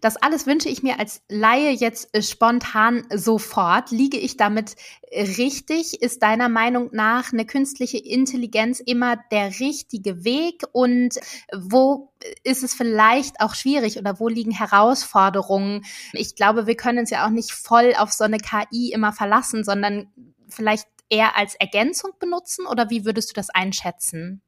Das 0.00 0.16
alles 0.16 0.46
wünsche 0.46 0.68
ich 0.68 0.82
mir 0.82 0.98
als 0.98 1.22
Laie 1.28 1.70
jetzt 1.70 2.08
äh, 2.16 2.22
spontan 2.22 3.04
sofort. 3.14 3.90
Liege 3.90 4.16
ich 4.16 4.36
damit 4.36 4.74
richtig? 5.12 6.02
Ist 6.02 6.22
deiner 6.22 6.48
Meinung 6.48 6.90
nach 6.92 7.32
eine 7.32 7.44
künstliche 7.46 7.98
Intelligenz 7.98 8.80
immer 8.80 9.16
der 9.30 9.60
richtige 9.60 10.24
Weg? 10.24 10.64
Und 10.72 11.14
wo 11.54 12.12
ist 12.42 12.62
es 12.62 12.74
vielleicht 12.74 13.40
auch 13.40 13.54
schwierig 13.54 13.98
oder 13.98 14.18
wo 14.18 14.28
liegen 14.28 14.52
Herausforderungen? 14.52 15.84
Ich 16.12 16.34
glaube, 16.34 16.66
wir 16.66 16.76
können 16.76 16.98
uns 16.98 17.10
ja 17.10 17.26
auch 17.26 17.30
nicht 17.30 17.52
voll 17.52 17.94
auf 17.96 18.12
so 18.12 18.24
eine 18.24 18.38
KI 18.38 18.92
immer 18.92 19.12
verlassen, 19.12 19.62
sondern 19.64 20.08
vielleicht 20.52 20.88
eher 21.08 21.36
als 21.36 21.54
Ergänzung 21.54 22.12
benutzen 22.18 22.66
oder 22.66 22.90
wie 22.90 23.04
würdest 23.04 23.30
du 23.30 23.34
das 23.34 23.50
einschätzen? 23.50 24.42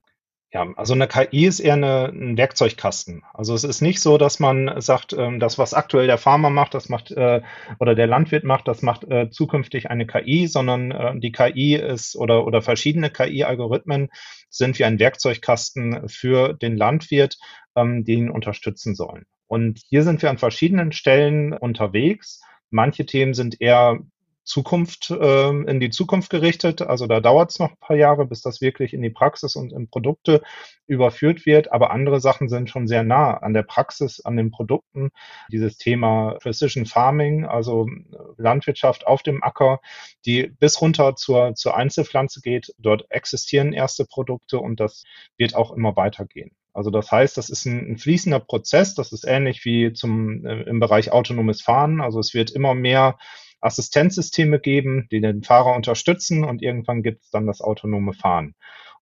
Ja, 0.54 0.73
also 0.76 0.94
eine 0.94 1.08
KI 1.08 1.46
ist 1.46 1.58
eher 1.58 1.73
eine, 1.73 2.12
ein 2.14 2.38
Werkzeugkasten. 2.38 3.25
Also 3.32 3.54
es 3.54 3.64
ist 3.64 3.80
nicht 3.80 4.00
so, 4.00 4.18
dass 4.18 4.38
man 4.38 4.80
sagt, 4.80 5.12
ähm, 5.12 5.40
das, 5.40 5.58
was 5.58 5.75
aktuell 5.75 6.06
der 6.06 6.16
Farmer 6.16 6.49
macht, 6.49 6.75
das 6.75 6.88
macht 6.88 7.11
äh, 7.11 7.42
oder 7.80 7.96
der 7.96 8.06
Landwirt 8.06 8.44
macht, 8.44 8.68
das 8.68 8.80
macht 8.80 9.02
äh, 9.02 9.30
zukünftig 9.30 9.90
eine 9.90 10.06
KI, 10.06 10.46
sondern 10.46 10.92
äh, 10.92 11.18
die 11.18 11.32
KI 11.32 11.75
ist 11.75 12.14
oder, 12.14 12.46
oder 12.46 12.62
verschiedene 12.62 13.11
KI-Algorithmen 13.11 14.11
sind 14.49 14.78
wie 14.78 14.84
ein 14.84 15.00
Werkzeugkasten 15.00 16.08
für 16.08 16.52
den 16.52 16.76
Landwirt, 16.76 17.37
ähm, 17.75 18.04
die 18.04 18.14
ihn 18.14 18.30
unterstützen 18.30 18.94
sollen. 18.94 19.25
Und 19.49 19.80
hier 19.88 20.04
sind 20.04 20.23
wir 20.23 20.30
an 20.30 20.38
verschiedenen 20.38 20.92
Stellen 20.92 21.52
unterwegs. 21.52 22.42
Manche 22.70 23.06
Themen 23.06 23.34
sind 23.34 23.61
eher 23.61 23.99
Zukunft, 24.44 25.10
äh, 25.10 25.48
in 25.48 25.80
die 25.80 25.90
Zukunft 25.90 26.30
gerichtet. 26.30 26.82
Also 26.82 27.06
da 27.06 27.20
dauert 27.20 27.50
es 27.50 27.58
noch 27.58 27.70
ein 27.70 27.76
paar 27.80 27.96
Jahre, 27.96 28.26
bis 28.26 28.42
das 28.42 28.60
wirklich 28.60 28.92
in 28.92 29.02
die 29.02 29.10
Praxis 29.10 29.56
und 29.56 29.72
in 29.72 29.88
Produkte 29.88 30.42
überführt 30.86 31.46
wird. 31.46 31.72
Aber 31.72 31.90
andere 31.90 32.20
Sachen 32.20 32.48
sind 32.48 32.68
schon 32.68 32.86
sehr 32.86 33.02
nah 33.02 33.38
an 33.38 33.54
der 33.54 33.62
Praxis, 33.62 34.20
an 34.20 34.36
den 34.36 34.50
Produkten. 34.50 35.10
Dieses 35.50 35.78
Thema 35.78 36.36
Precision 36.42 36.84
Farming, 36.84 37.46
also 37.46 37.86
äh, 37.86 38.16
Landwirtschaft 38.36 39.06
auf 39.06 39.22
dem 39.22 39.42
Acker, 39.42 39.80
die 40.26 40.48
bis 40.58 40.80
runter 40.80 41.16
zur, 41.16 41.54
zur 41.54 41.76
Einzelpflanze 41.76 42.40
geht. 42.42 42.74
Dort 42.78 43.06
existieren 43.10 43.72
erste 43.72 44.04
Produkte 44.04 44.58
und 44.58 44.78
das 44.78 45.04
wird 45.38 45.54
auch 45.54 45.72
immer 45.72 45.96
weitergehen. 45.96 46.50
Also 46.74 46.90
das 46.90 47.10
heißt, 47.10 47.36
das 47.38 47.48
ist 47.48 47.64
ein, 47.66 47.92
ein, 47.92 47.98
fließender 47.98 48.40
Prozess. 48.40 48.94
Das 48.94 49.12
ist 49.12 49.24
ähnlich 49.24 49.64
wie 49.64 49.92
zum, 49.92 50.44
äh, 50.44 50.62
im 50.64 50.80
Bereich 50.80 51.12
autonomes 51.12 51.62
Fahren. 51.62 52.00
Also 52.00 52.18
es 52.18 52.34
wird 52.34 52.50
immer 52.50 52.74
mehr 52.74 53.16
Assistenzsysteme 53.64 54.61
geben, 54.61 55.09
die 55.11 55.21
den 55.21 55.42
Fahrer 55.42 55.75
unterstützen 55.75 56.44
und 56.44 56.62
irgendwann 56.62 57.02
gibt 57.02 57.25
es 57.25 57.30
dann 57.30 57.47
das 57.47 57.61
autonome 57.61 58.12
Fahren. 58.12 58.54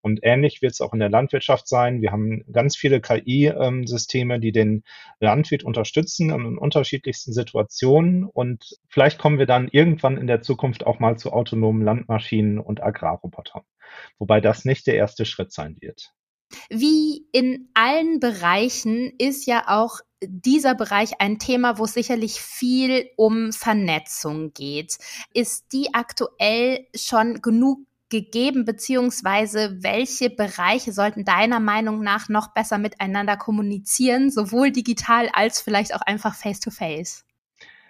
Und 0.02 0.20
ähnlich 0.22 0.62
wird 0.62 0.72
es 0.72 0.80
auch 0.80 0.92
in 0.92 0.98
der 0.98 1.08
Landwirtschaft 1.08 1.68
sein. 1.68 2.02
Wir 2.02 2.10
haben 2.10 2.44
ganz 2.52 2.76
viele 2.76 3.00
KI-Systeme, 3.00 4.40
die 4.40 4.50
den 4.50 4.82
Landwirt 5.20 5.62
unterstützen 5.62 6.30
in 6.30 6.58
unterschiedlichsten 6.58 7.32
Situationen. 7.32 8.24
Und 8.24 8.76
vielleicht 8.88 9.18
kommen 9.18 9.38
wir 9.38 9.46
dann 9.46 9.68
irgendwann 9.68 10.18
in 10.18 10.26
der 10.26 10.42
Zukunft 10.42 10.84
auch 10.84 10.98
mal 10.98 11.18
zu 11.18 11.32
autonomen 11.32 11.82
Landmaschinen 11.82 12.58
und 12.58 12.82
Agrarrobotern. 12.82 13.62
Wobei 14.18 14.40
das 14.40 14.64
nicht 14.64 14.88
der 14.88 14.96
erste 14.96 15.24
Schritt 15.24 15.52
sein 15.52 15.76
wird. 15.80 16.12
Wie 16.68 17.26
in 17.32 17.68
allen 17.74 18.18
Bereichen 18.18 19.12
ist 19.18 19.46
ja 19.46 19.64
auch 19.68 20.00
dieser 20.26 20.74
Bereich 20.74 21.20
ein 21.20 21.38
Thema, 21.38 21.78
wo 21.78 21.84
es 21.84 21.94
sicherlich 21.94 22.40
viel 22.40 23.10
um 23.16 23.52
Vernetzung 23.52 24.52
geht. 24.52 24.98
Ist 25.32 25.72
die 25.72 25.94
aktuell 25.94 26.86
schon 26.94 27.42
genug 27.42 27.80
gegeben, 28.08 28.64
beziehungsweise 28.64 29.82
welche 29.82 30.28
Bereiche 30.28 30.92
sollten 30.92 31.24
deiner 31.24 31.60
Meinung 31.60 32.02
nach 32.02 32.28
noch 32.28 32.48
besser 32.48 32.78
miteinander 32.78 33.36
kommunizieren, 33.36 34.30
sowohl 34.30 34.70
digital 34.70 35.30
als 35.32 35.60
vielleicht 35.60 35.94
auch 35.94 36.02
einfach 36.02 36.34
face-to-face? 36.34 37.24
face 37.24 37.31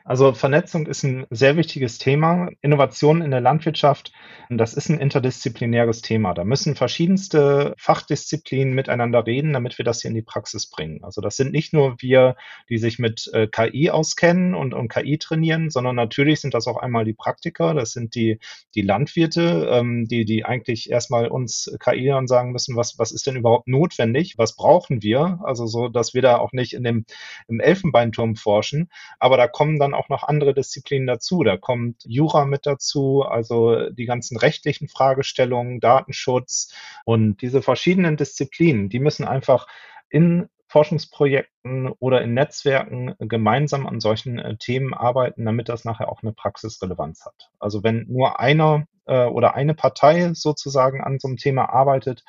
also 0.04 0.32
Vernetzung 0.32 0.86
ist 0.86 1.04
ein 1.04 1.26
sehr 1.30 1.56
wichtiges 1.56 1.98
Thema. 1.98 2.48
Innovation 2.60 3.22
in 3.22 3.30
der 3.30 3.40
Landwirtschaft, 3.40 4.12
das 4.48 4.74
ist 4.74 4.88
ein 4.88 4.98
interdisziplinäres 4.98 6.02
Thema. 6.02 6.34
Da 6.34 6.44
müssen 6.44 6.74
verschiedenste 6.74 7.74
Fachdisziplinen 7.78 8.74
miteinander 8.74 9.26
reden, 9.26 9.52
damit 9.52 9.78
wir 9.78 9.84
das 9.84 10.02
hier 10.02 10.08
in 10.10 10.14
die 10.14 10.22
Praxis 10.22 10.68
bringen. 10.68 11.04
Also 11.04 11.20
das 11.20 11.36
sind 11.36 11.52
nicht 11.52 11.72
nur 11.72 11.96
wir, 12.00 12.36
die 12.68 12.78
sich 12.78 12.98
mit 12.98 13.30
äh, 13.32 13.46
KI 13.46 13.90
auskennen 13.90 14.54
und, 14.54 14.74
und 14.74 14.88
KI 14.88 15.18
trainieren, 15.18 15.70
sondern 15.70 15.96
natürlich 15.96 16.40
sind 16.40 16.54
das 16.54 16.66
auch 16.66 16.76
einmal 16.76 17.04
die 17.04 17.14
Praktiker, 17.14 17.74
das 17.74 17.92
sind 17.92 18.14
die, 18.14 18.38
die 18.74 18.82
Landwirte, 18.82 19.68
ähm, 19.70 20.06
die, 20.08 20.24
die 20.24 20.44
eigentlich 20.44 20.90
erstmal 20.90 21.28
uns 21.28 21.74
KI 21.80 22.06
dann 22.06 22.26
sagen 22.26 22.52
müssen, 22.52 22.76
was, 22.76 22.98
was 22.98 23.12
ist 23.12 23.26
denn 23.26 23.36
überhaupt 23.36 23.68
notwendig, 23.68 24.36
was 24.38 24.56
brauchen 24.56 25.02
wir? 25.02 25.40
Also 25.44 25.66
so, 25.66 25.88
dass 25.88 26.14
wir 26.14 26.22
da 26.22 26.38
auch 26.38 26.52
nicht 26.52 26.74
in 26.74 26.84
dem, 26.84 27.04
im 27.48 27.60
Elfenbeinturm 27.60 28.36
forschen. 28.36 28.90
Aber 29.18 29.36
da 29.36 29.46
kommen 29.46 29.78
dann 29.78 29.91
dann 29.92 30.00
auch 30.00 30.08
noch 30.08 30.24
andere 30.24 30.54
Disziplinen 30.54 31.06
dazu. 31.06 31.42
Da 31.42 31.56
kommt 31.56 32.02
Jura 32.04 32.44
mit 32.44 32.66
dazu, 32.66 33.22
also 33.22 33.90
die 33.90 34.06
ganzen 34.06 34.36
rechtlichen 34.36 34.88
Fragestellungen, 34.88 35.80
Datenschutz 35.80 36.74
und 37.04 37.42
diese 37.42 37.62
verschiedenen 37.62 38.16
Disziplinen, 38.16 38.88
die 38.88 39.00
müssen 39.00 39.26
einfach 39.26 39.66
in 40.08 40.48
Forschungsprojekten 40.68 41.90
oder 41.98 42.22
in 42.22 42.32
Netzwerken 42.32 43.14
gemeinsam 43.18 43.86
an 43.86 44.00
solchen 44.00 44.38
äh, 44.38 44.56
Themen 44.56 44.94
arbeiten, 44.94 45.44
damit 45.44 45.68
das 45.68 45.84
nachher 45.84 46.08
auch 46.08 46.22
eine 46.22 46.32
Praxisrelevanz 46.32 47.26
hat. 47.26 47.50
Also 47.58 47.82
wenn 47.82 48.06
nur 48.08 48.40
einer 48.40 48.86
äh, 49.04 49.26
oder 49.26 49.54
eine 49.54 49.74
Partei 49.74 50.32
sozusagen 50.32 51.02
an 51.02 51.18
so 51.18 51.28
einem 51.28 51.36
Thema 51.36 51.68
arbeitet, 51.68 52.24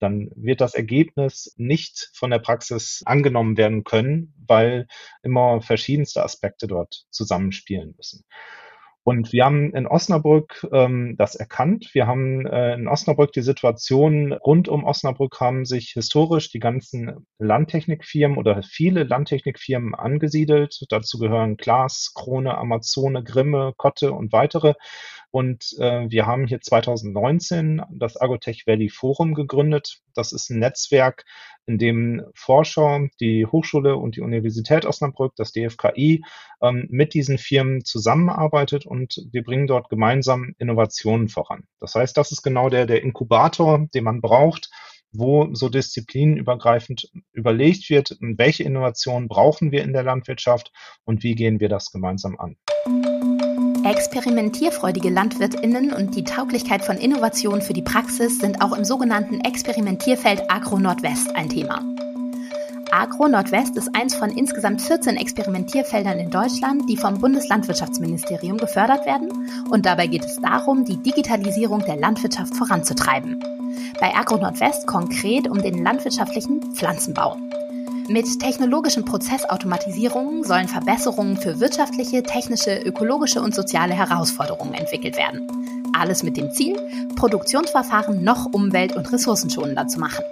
dann 0.00 0.30
wird 0.34 0.60
das 0.60 0.74
Ergebnis 0.74 1.54
nicht 1.56 2.10
von 2.14 2.30
der 2.30 2.38
Praxis 2.38 3.02
angenommen 3.04 3.56
werden 3.56 3.84
können, 3.84 4.34
weil 4.46 4.86
immer 5.22 5.60
verschiedenste 5.60 6.24
Aspekte 6.24 6.66
dort 6.66 7.04
zusammenspielen 7.10 7.94
müssen. 7.96 8.24
Und 9.02 9.32
wir 9.32 9.46
haben 9.46 9.74
in 9.74 9.86
Osnabrück 9.86 10.66
ähm, 10.72 11.14
das 11.16 11.34
erkannt. 11.34 11.90
Wir 11.94 12.06
haben 12.06 12.46
äh, 12.46 12.74
in 12.74 12.86
Osnabrück 12.86 13.32
die 13.32 13.40
Situation 13.40 14.32
rund 14.32 14.68
um 14.68 14.84
Osnabrück 14.84 15.40
haben 15.40 15.64
sich 15.64 15.92
historisch 15.94 16.50
die 16.50 16.58
ganzen 16.58 17.26
Landtechnikfirmen 17.38 18.36
oder 18.36 18.62
viele 18.62 19.04
Landtechnikfirmen 19.04 19.94
angesiedelt. 19.94 20.84
Dazu 20.90 21.18
gehören 21.18 21.56
Klaas, 21.56 22.12
Krone, 22.14 22.58
Amazone, 22.58 23.24
Grimme, 23.24 23.72
Kotte 23.76 24.12
und 24.12 24.32
weitere. 24.32 24.74
Und 25.30 25.76
äh, 25.78 26.10
wir 26.10 26.26
haben 26.26 26.46
hier 26.46 26.60
2019 26.60 27.82
das 27.90 28.20
Agotech 28.20 28.66
Valley 28.66 28.88
Forum 28.88 29.34
gegründet. 29.34 30.00
Das 30.14 30.32
ist 30.32 30.50
ein 30.50 30.58
Netzwerk, 30.58 31.24
in 31.66 31.78
dem 31.78 32.22
Forscher, 32.34 33.06
die 33.20 33.46
Hochschule 33.46 33.96
und 33.96 34.16
die 34.16 34.22
Universität 34.22 34.84
Osnabrück, 34.84 35.34
das 35.36 35.52
DFKI, 35.52 36.24
ähm, 36.60 36.86
mit 36.90 37.14
diesen 37.14 37.38
Firmen 37.38 37.84
zusammenarbeitet 37.84 38.86
und 38.86 39.24
wir 39.30 39.44
bringen 39.44 39.68
dort 39.68 39.88
gemeinsam 39.88 40.54
Innovationen 40.58 41.28
voran. 41.28 41.64
Das 41.78 41.94
heißt, 41.94 42.16
das 42.16 42.32
ist 42.32 42.42
genau 42.42 42.68
der, 42.68 42.86
der 42.86 43.02
Inkubator, 43.02 43.86
den 43.94 44.04
man 44.04 44.20
braucht, 44.20 44.70
wo 45.12 45.54
so 45.54 45.68
disziplinenübergreifend 45.68 47.10
überlegt 47.32 47.88
wird, 47.88 48.16
welche 48.20 48.64
Innovationen 48.64 49.28
brauchen 49.28 49.70
wir 49.70 49.82
in 49.82 49.92
der 49.92 50.02
Landwirtschaft 50.02 50.72
und 51.04 51.22
wie 51.22 51.34
gehen 51.34 51.60
wir 51.60 51.68
das 51.68 51.92
gemeinsam 51.92 52.38
an. 52.38 52.56
Experimentierfreudige 53.90 55.10
Landwirtinnen 55.10 55.92
und 55.92 56.14
die 56.14 56.22
Tauglichkeit 56.22 56.84
von 56.84 56.96
Innovationen 56.96 57.60
für 57.60 57.72
die 57.72 57.82
Praxis 57.82 58.38
sind 58.38 58.62
auch 58.62 58.72
im 58.72 58.84
sogenannten 58.84 59.40
Experimentierfeld 59.40 60.44
Agro 60.48 60.78
Nordwest 60.78 61.34
ein 61.34 61.48
Thema. 61.48 61.82
Agro 62.92 63.26
Nordwest 63.26 63.76
ist 63.76 63.90
eins 63.96 64.14
von 64.14 64.30
insgesamt 64.30 64.80
14 64.80 65.16
Experimentierfeldern 65.16 66.20
in 66.20 66.30
Deutschland, 66.30 66.88
die 66.88 66.96
vom 66.96 67.18
Bundeslandwirtschaftsministerium 67.18 68.58
gefördert 68.58 69.06
werden. 69.06 69.50
Und 69.70 69.86
dabei 69.86 70.06
geht 70.06 70.24
es 70.24 70.36
darum, 70.36 70.84
die 70.84 70.98
Digitalisierung 70.98 71.80
der 71.80 71.96
Landwirtschaft 71.96 72.54
voranzutreiben. 72.54 73.42
Bei 73.98 74.14
Agro 74.14 74.36
Nordwest 74.36 74.86
konkret 74.86 75.48
um 75.48 75.60
den 75.60 75.82
landwirtschaftlichen 75.82 76.74
Pflanzenbau. 76.74 77.36
Mit 78.10 78.40
technologischen 78.40 79.04
Prozessautomatisierungen 79.04 80.42
sollen 80.42 80.66
Verbesserungen 80.66 81.36
für 81.36 81.60
wirtschaftliche, 81.60 82.24
technische, 82.24 82.76
ökologische 82.76 83.40
und 83.40 83.54
soziale 83.54 83.94
Herausforderungen 83.94 84.74
entwickelt 84.74 85.16
werden. 85.16 85.46
Alles 85.96 86.24
mit 86.24 86.36
dem 86.36 86.50
Ziel, 86.50 86.76
Produktionsverfahren 87.14 88.24
noch 88.24 88.46
umwelt- 88.46 88.96
und 88.96 89.12
ressourcenschonender 89.12 89.86
zu 89.86 90.00
machen. 90.00 90.24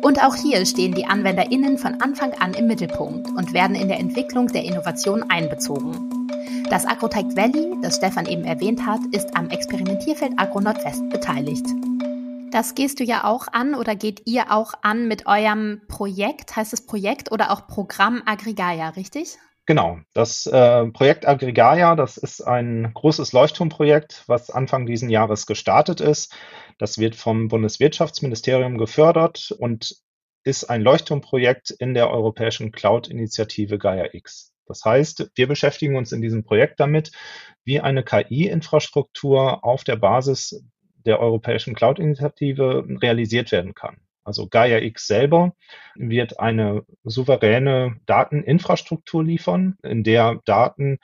Und 0.00 0.24
auch 0.24 0.36
hier 0.36 0.64
stehen 0.64 0.94
die 0.94 1.04
AnwenderInnen 1.04 1.76
von 1.76 2.00
Anfang 2.00 2.32
an 2.40 2.54
im 2.54 2.66
Mittelpunkt 2.66 3.28
und 3.28 3.52
werden 3.52 3.76
in 3.76 3.88
der 3.88 4.00
Entwicklung 4.00 4.46
der 4.46 4.64
Innovation 4.64 5.22
einbezogen. 5.28 6.08
Das 6.70 6.86
Agrotech 6.86 7.36
Valley, 7.36 7.76
das 7.82 7.96
Stefan 7.96 8.24
eben 8.24 8.44
erwähnt 8.44 8.86
hat, 8.86 9.00
ist 9.12 9.36
am 9.36 9.50
Experimentierfeld 9.50 10.32
Agro 10.38 10.62
Nordwest 10.62 11.06
beteiligt. 11.10 11.66
Das 12.50 12.74
gehst 12.74 13.00
du 13.00 13.04
ja 13.04 13.24
auch 13.24 13.46
an 13.52 13.74
oder 13.74 13.94
geht 13.94 14.22
ihr 14.26 14.50
auch 14.50 14.72
an 14.82 15.06
mit 15.06 15.26
eurem 15.26 15.82
Projekt, 15.88 16.56
heißt 16.56 16.72
es 16.72 16.86
Projekt 16.86 17.30
oder 17.30 17.50
auch 17.50 17.66
Programm 17.66 18.22
Aggregaia, 18.24 18.90
richtig? 18.90 19.36
Genau, 19.66 19.98
das 20.14 20.46
äh, 20.46 20.86
Projekt 20.86 21.28
Aggregaia, 21.28 21.94
das 21.94 22.16
ist 22.16 22.40
ein 22.40 22.90
großes 22.94 23.34
Leuchtturmprojekt, 23.34 24.24
was 24.26 24.48
Anfang 24.48 24.86
diesen 24.86 25.10
Jahres 25.10 25.44
gestartet 25.44 26.00
ist. 26.00 26.34
Das 26.78 26.96
wird 26.96 27.16
vom 27.16 27.48
Bundeswirtschaftsministerium 27.48 28.78
gefördert 28.78 29.54
und 29.58 29.96
ist 30.42 30.70
ein 30.70 30.80
Leuchtturmprojekt 30.80 31.70
in 31.70 31.92
der 31.92 32.08
europäischen 32.10 32.72
Cloud-Initiative 32.72 33.76
Gaia 33.76 34.06
X. 34.14 34.54
Das 34.66 34.84
heißt, 34.86 35.32
wir 35.34 35.48
beschäftigen 35.48 35.96
uns 35.96 36.12
in 36.12 36.22
diesem 36.22 36.44
Projekt 36.44 36.80
damit, 36.80 37.10
wie 37.64 37.80
eine 37.80 38.02
KI-Infrastruktur 38.02 39.64
auf 39.64 39.84
der 39.84 39.96
Basis 39.96 40.64
der 41.06 41.20
europäischen 41.20 41.74
Cloud-Initiative 41.74 42.86
realisiert 43.00 43.52
werden 43.52 43.74
kann. 43.74 43.98
Also 44.24 44.46
Gaia 44.46 44.78
X 44.80 45.06
selber 45.06 45.54
wird 45.94 46.38
eine 46.38 46.84
souveräne 47.02 47.96
Dateninfrastruktur 48.04 49.24
liefern, 49.24 49.76
in 49.82 50.04
der 50.04 50.40
Daten 50.44 50.98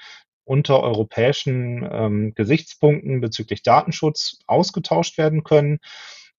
unter 0.45 0.83
europäischen 0.83 1.89
ähm, 1.91 2.35
Gesichtspunkten 2.35 3.23
bezüglich 3.23 3.63
Datenschutz 3.63 4.41
ausgetauscht 4.47 5.17
werden 5.17 5.43
können 5.43 5.79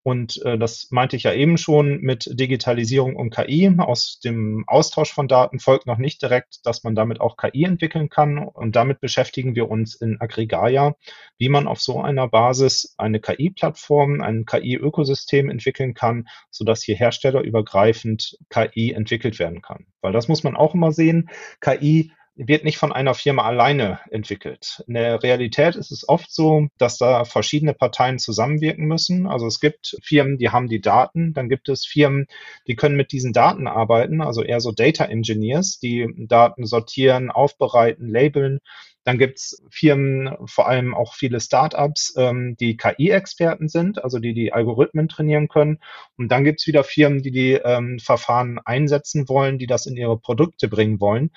und 0.06 0.40
äh, 0.46 0.60
das 0.60 0.90
meinte 0.92 1.16
ich 1.16 1.24
ja 1.24 1.34
eben 1.34 1.58
schon 1.58 2.00
mit 2.02 2.30
Digitalisierung 2.32 3.16
und 3.16 3.32
KI. 3.32 3.74
Aus 3.80 4.20
dem 4.20 4.64
Austausch 4.68 5.12
von 5.12 5.28
Daten 5.28 5.58
folgt 5.58 5.88
noch 5.88 5.98
nicht 5.98 6.22
direkt, 6.22 6.64
dass 6.64 6.84
man 6.84 6.94
damit 6.94 7.20
auch 7.20 7.38
KI 7.38 7.64
entwickeln 7.64 8.10
kann. 8.10 8.38
Und 8.38 8.76
damit 8.76 9.00
beschäftigen 9.00 9.56
wir 9.56 9.68
uns 9.68 9.96
in 9.96 10.22
Aggregaia, 10.22 10.96
wie 11.40 11.50
man 11.50 11.66
auf 11.66 11.82
so 11.82 12.02
einer 12.02 12.28
Basis 12.28 12.94
eine 13.00 13.20
KI-Plattform, 13.20 14.22
ein 14.22 14.46
KI-Ökosystem 14.46 15.50
entwickeln 15.50 15.96
kann, 15.96 16.28
sodass 16.52 16.84
hier 16.84 16.98
herstellerübergreifend 16.98 18.38
KI 18.52 18.92
entwickelt 18.92 19.40
werden 19.40 19.64
kann. 19.64 19.88
Weil 20.02 20.14
das 20.14 20.28
muss 20.28 20.44
man 20.44 20.56
auch 20.56 20.76
immer 20.76 20.92
sehen. 20.92 21.32
KI 21.62 22.12
wird 22.36 22.66
nicht 22.66 22.78
von 22.78 22.92
einer 22.92 23.14
Firma 23.14 23.44
alleine 23.44 24.00
entwickelt. 24.12 24.84
In 24.88 24.96
der 24.96 25.24
Realität 25.24 25.76
ist 25.76 25.92
es 25.92 26.08
oft 26.08 26.32
so, 26.32 26.68
dass 26.78 26.98
da 26.98 27.24
verschiedene 27.24 27.74
Parteien 27.74 28.20
zusammenwirken 28.20 28.86
müssen. 28.86 29.26
Also 29.26 29.48
es 29.48 29.60
gibt 29.60 29.98
Firmen, 30.04 30.38
die 30.38 30.50
haben 30.50 30.68
die 30.68 30.82
Daten, 30.82 31.34
dann 31.34 31.48
gibt 31.48 31.70
es 31.70 31.86
Firmen, 31.86 32.28
die 32.68 32.76
können 32.76 32.98
mit 32.98 33.14
diesen 33.14 33.32
Daten 33.32 33.68
arbeiten, 33.68 34.22
also 34.22 34.44
eher 34.44 34.60
so 34.60 34.72
Data 34.72 35.06
Engineers, 35.06 35.80
die 35.80 36.08
Daten 36.28 36.66
sortieren, 36.66 37.32
aufbereiten, 37.32 38.10
labeln. 38.10 38.60
Dann 39.06 39.20
gibt's 39.20 39.64
Firmen, 39.70 40.36
vor 40.46 40.68
allem 40.68 40.96
auch 40.96 41.14
viele 41.14 41.40
Startups, 41.40 42.16
ähm, 42.18 42.58
die 42.60 42.76
KI-Experten 42.76 43.70
sind, 43.70 44.04
also 44.04 44.18
die 44.18 44.34
die 44.34 44.52
Algorithmen 44.52 45.08
trainieren 45.08 45.48
können. 45.48 45.80
Und 46.18 46.30
dann 46.30 46.44
gibt's 46.44 46.66
wieder 46.66 46.84
Firmen, 46.84 47.22
die 47.22 47.32
die 47.32 47.54
ähm, 47.54 48.00
Verfahren 48.00 48.60
einsetzen 48.66 49.30
wollen, 49.30 49.60
die 49.60 49.68
das 49.68 49.86
in 49.86 49.96
ihre 49.96 50.18
Produkte 50.18 50.68
bringen 50.68 51.00
wollen. 51.00 51.30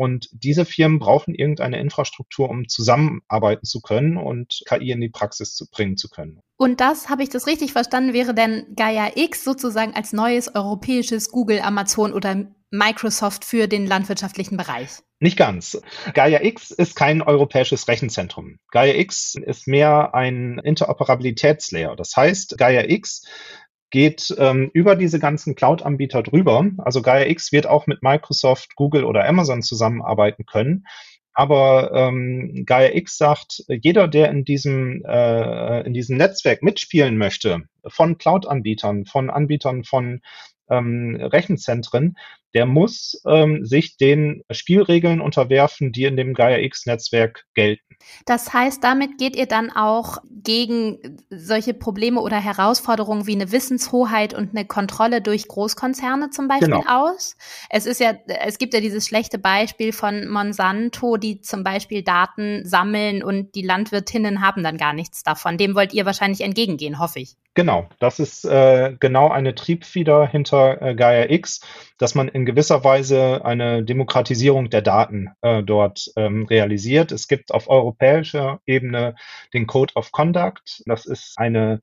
Und 0.00 0.30
diese 0.32 0.64
Firmen 0.64 0.98
brauchen 0.98 1.34
irgendeine 1.34 1.78
Infrastruktur, 1.78 2.48
um 2.48 2.66
zusammenarbeiten 2.68 3.66
zu 3.66 3.82
können 3.82 4.16
und 4.16 4.62
KI 4.66 4.92
in 4.92 5.00
die 5.02 5.10
Praxis 5.10 5.54
zu 5.54 5.68
bringen 5.68 5.98
zu 5.98 6.08
können. 6.08 6.40
Und 6.56 6.80
das, 6.80 7.10
habe 7.10 7.22
ich 7.22 7.28
das 7.28 7.46
richtig 7.46 7.72
verstanden, 7.72 8.14
wäre 8.14 8.32
denn 8.32 8.64
Gaia 8.76 9.10
X 9.14 9.44
sozusagen 9.44 9.92
als 9.92 10.14
neues 10.14 10.54
europäisches 10.54 11.30
Google, 11.30 11.60
Amazon 11.60 12.14
oder 12.14 12.46
Microsoft 12.70 13.44
für 13.44 13.68
den 13.68 13.86
landwirtschaftlichen 13.86 14.56
Bereich? 14.56 14.88
Nicht 15.18 15.36
ganz. 15.36 15.78
Gaia 16.14 16.42
X 16.42 16.70
ist 16.70 16.96
kein 16.96 17.20
europäisches 17.20 17.86
Rechenzentrum. 17.86 18.56
Gaia 18.70 18.94
X 18.94 19.34
ist 19.34 19.66
mehr 19.66 20.14
ein 20.14 20.58
Interoperabilitätslayer. 20.64 21.94
Das 21.94 22.16
heißt, 22.16 22.56
Gaia 22.56 22.88
X 22.88 23.26
geht 23.90 24.34
ähm, 24.38 24.70
über 24.72 24.96
diese 24.96 25.18
ganzen 25.18 25.54
Cloud-Anbieter 25.54 26.22
drüber. 26.22 26.70
Also 26.78 27.02
Gaia 27.02 27.26
X 27.26 27.52
wird 27.52 27.66
auch 27.66 27.86
mit 27.86 28.02
Microsoft, 28.02 28.76
Google 28.76 29.04
oder 29.04 29.26
Amazon 29.28 29.62
zusammenarbeiten 29.62 30.46
können. 30.46 30.84
Aber 31.32 31.92
ähm, 31.94 32.64
Gaia 32.66 32.94
X 32.94 33.16
sagt, 33.16 33.64
jeder, 33.68 34.08
der 34.08 34.30
in 34.30 34.44
diesem, 34.44 35.04
äh, 35.04 35.80
in 35.86 35.94
diesem 35.94 36.16
Netzwerk 36.16 36.62
mitspielen 36.62 37.16
möchte, 37.16 37.62
von 37.86 38.18
Cloud-Anbietern, 38.18 39.06
von 39.06 39.30
Anbietern 39.30 39.84
von 39.84 40.22
ähm, 40.68 41.16
Rechenzentren, 41.20 42.16
der 42.54 42.66
muss 42.66 43.22
ähm, 43.26 43.64
sich 43.64 43.96
den 43.96 44.42
Spielregeln 44.50 45.20
unterwerfen, 45.20 45.92
die 45.92 46.04
in 46.04 46.16
dem 46.16 46.34
Gaia-X-Netzwerk 46.34 47.44
gelten. 47.54 47.89
Das 48.26 48.52
heißt, 48.52 48.82
damit 48.82 49.18
geht 49.18 49.36
ihr 49.36 49.46
dann 49.46 49.70
auch 49.70 50.18
gegen 50.42 51.18
solche 51.30 51.74
Probleme 51.74 52.20
oder 52.20 52.36
Herausforderungen 52.36 53.26
wie 53.26 53.34
eine 53.34 53.52
Wissenshoheit 53.52 54.34
und 54.34 54.50
eine 54.50 54.66
Kontrolle 54.66 55.20
durch 55.20 55.48
Großkonzerne 55.48 56.30
zum 56.30 56.48
Beispiel 56.48 56.68
genau. 56.68 56.84
aus? 56.86 57.36
Es 57.68 57.86
ist 57.86 58.00
ja, 58.00 58.14
es 58.26 58.58
gibt 58.58 58.74
ja 58.74 58.80
dieses 58.80 59.06
schlechte 59.06 59.38
Beispiel 59.38 59.92
von 59.92 60.28
Monsanto, 60.28 61.16
die 61.16 61.40
zum 61.40 61.64
Beispiel 61.64 62.02
Daten 62.02 62.64
sammeln 62.64 63.22
und 63.22 63.54
die 63.54 63.62
Landwirtinnen 63.62 64.40
haben 64.40 64.62
dann 64.62 64.76
gar 64.76 64.92
nichts 64.92 65.22
davon. 65.22 65.58
Dem 65.58 65.74
wollt 65.74 65.92
ihr 65.92 66.06
wahrscheinlich 66.06 66.40
entgegengehen, 66.42 66.98
hoffe 66.98 67.20
ich. 67.20 67.36
Genau, 67.60 67.90
das 67.98 68.20
ist 68.20 68.46
äh, 68.46 68.96
genau 69.00 69.28
eine 69.28 69.54
Triebfeder 69.54 70.26
hinter 70.26 70.80
äh, 70.80 70.94
Gaia 70.94 71.28
X, 71.28 71.60
dass 71.98 72.14
man 72.14 72.28
in 72.28 72.46
gewisser 72.46 72.84
Weise 72.84 73.44
eine 73.44 73.82
Demokratisierung 73.84 74.70
der 74.70 74.80
Daten 74.80 75.32
äh, 75.42 75.62
dort 75.62 76.10
ähm, 76.16 76.46
realisiert. 76.46 77.12
Es 77.12 77.28
gibt 77.28 77.52
auf 77.52 77.68
europäischer 77.68 78.62
Ebene 78.64 79.14
den 79.52 79.66
Code 79.66 79.92
of 79.94 80.10
Conduct. 80.10 80.82
Das 80.86 81.04
ist 81.04 81.34
eine 81.36 81.82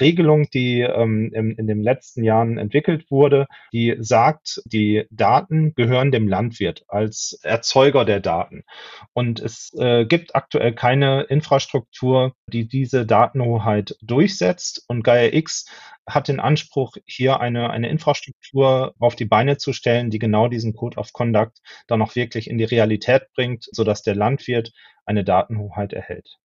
Regelung, 0.00 0.48
die 0.50 0.80
ähm, 0.80 1.30
in, 1.32 1.52
in 1.52 1.66
den 1.66 1.82
letzten 1.82 2.24
Jahren 2.24 2.58
entwickelt 2.58 3.10
wurde, 3.10 3.46
die 3.72 3.96
sagt, 4.00 4.62
die 4.64 5.06
Daten 5.10 5.74
gehören 5.74 6.10
dem 6.10 6.28
Landwirt 6.28 6.84
als 6.88 7.38
Erzeuger 7.42 8.04
der 8.04 8.20
Daten. 8.20 8.64
Und 9.12 9.40
es 9.40 9.72
äh, 9.78 10.04
gibt 10.04 10.34
aktuell 10.34 10.74
keine 10.74 11.22
Infrastruktur, 11.22 12.34
die 12.48 12.66
diese 12.66 13.06
Datenhoheit 13.06 13.96
durchsetzt. 14.02 14.84
Und 14.88 15.04
Gaia 15.04 15.32
X 15.32 15.66
hat 16.06 16.28
den 16.28 16.40
Anspruch, 16.40 16.96
hier 17.06 17.40
eine, 17.40 17.70
eine 17.70 17.88
Infrastruktur 17.88 18.94
auf 18.98 19.16
die 19.16 19.24
Beine 19.24 19.56
zu 19.56 19.72
stellen, 19.72 20.10
die 20.10 20.18
genau 20.18 20.48
diesen 20.48 20.74
Code 20.74 20.98
of 20.98 21.12
Conduct 21.12 21.60
dann 21.86 22.02
auch 22.02 22.14
wirklich 22.14 22.50
in 22.50 22.58
die 22.58 22.64
Realität 22.64 23.28
bringt, 23.34 23.66
sodass 23.70 24.02
der 24.02 24.14
Landwirt 24.14 24.72
eine 25.06 25.24
Datenhoheit 25.24 25.92
erhält. 25.92 26.38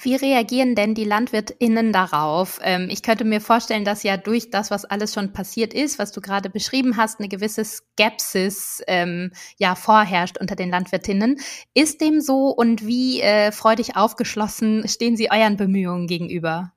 Wie 0.00 0.14
reagieren 0.14 0.76
denn 0.76 0.94
die 0.94 1.04
LandwirtInnen 1.04 1.92
darauf? 1.92 2.60
Ähm, 2.62 2.88
ich 2.88 3.02
könnte 3.02 3.24
mir 3.24 3.40
vorstellen, 3.40 3.84
dass 3.84 4.04
ja 4.04 4.16
durch 4.16 4.50
das, 4.50 4.70
was 4.70 4.84
alles 4.84 5.12
schon 5.12 5.32
passiert 5.32 5.74
ist, 5.74 5.98
was 5.98 6.12
du 6.12 6.20
gerade 6.20 6.50
beschrieben 6.50 6.96
hast, 6.96 7.18
eine 7.18 7.28
gewisse 7.28 7.64
Skepsis 7.64 8.80
ähm, 8.86 9.32
ja 9.58 9.74
vorherrscht 9.74 10.38
unter 10.38 10.54
den 10.54 10.70
LandwirtInnen. 10.70 11.40
Ist 11.74 12.00
dem 12.00 12.20
so 12.20 12.50
und 12.50 12.86
wie 12.86 13.20
äh, 13.20 13.50
freudig 13.50 13.96
aufgeschlossen 13.96 14.86
stehen 14.86 15.16
Sie 15.16 15.32
euren 15.32 15.56
Bemühungen 15.56 16.06
gegenüber? 16.06 16.72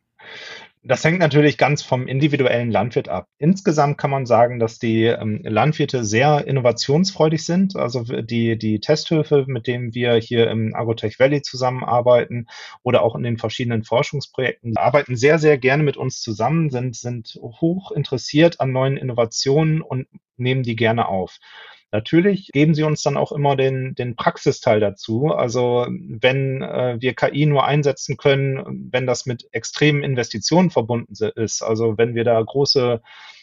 Das 0.83 1.03
hängt 1.03 1.19
natürlich 1.19 1.59
ganz 1.59 1.83
vom 1.83 2.07
individuellen 2.07 2.71
Landwirt 2.71 3.07
ab. 3.07 3.27
Insgesamt 3.37 3.99
kann 3.99 4.09
man 4.09 4.25
sagen, 4.25 4.57
dass 4.57 4.79
die 4.79 5.03
ähm, 5.03 5.41
Landwirte 5.43 6.03
sehr 6.03 6.47
innovationsfreudig 6.47 7.45
sind. 7.45 7.75
Also 7.75 8.03
die, 8.03 8.57
die 8.57 8.79
Testhöfe, 8.79 9.45
mit 9.47 9.67
denen 9.67 9.93
wir 9.93 10.15
hier 10.15 10.49
im 10.49 10.73
Agrotech 10.73 11.19
Valley 11.19 11.43
zusammenarbeiten 11.43 12.47
oder 12.81 13.03
auch 13.03 13.15
in 13.15 13.21
den 13.21 13.37
verschiedenen 13.37 13.83
Forschungsprojekten, 13.83 14.75
arbeiten 14.75 15.15
sehr, 15.15 15.37
sehr 15.37 15.59
gerne 15.59 15.83
mit 15.83 15.97
uns 15.97 16.19
zusammen, 16.19 16.71
sind, 16.71 16.95
sind 16.95 17.37
hoch 17.39 17.91
interessiert 17.91 18.59
an 18.59 18.71
neuen 18.71 18.97
Innovationen 18.97 19.83
und 19.83 20.07
nehmen 20.37 20.63
die 20.63 20.75
gerne 20.75 21.07
auf. 21.07 21.37
Natürlich 21.91 22.47
geben 22.53 22.73
sie 22.73 22.83
uns 22.83 23.01
dann 23.01 23.17
auch 23.17 23.33
immer 23.33 23.57
den, 23.57 23.95
den 23.95 24.15
Praxisteil 24.15 24.79
dazu. 24.79 25.27
Also 25.27 25.87
wenn 25.89 26.61
äh, 26.61 26.95
wir 26.99 27.13
KI 27.13 27.45
nur 27.45 27.65
einsetzen 27.65 28.15
können, 28.15 28.89
wenn 28.91 29.05
das 29.05 29.25
mit 29.25 29.49
extremen 29.51 30.01
Investitionen 30.01 30.69
verbunden 30.69 31.13
ist, 31.35 31.61
also 31.61 31.97
wenn 31.97 32.15
wir 32.15 32.23
da 32.23 32.41
große 32.41 33.01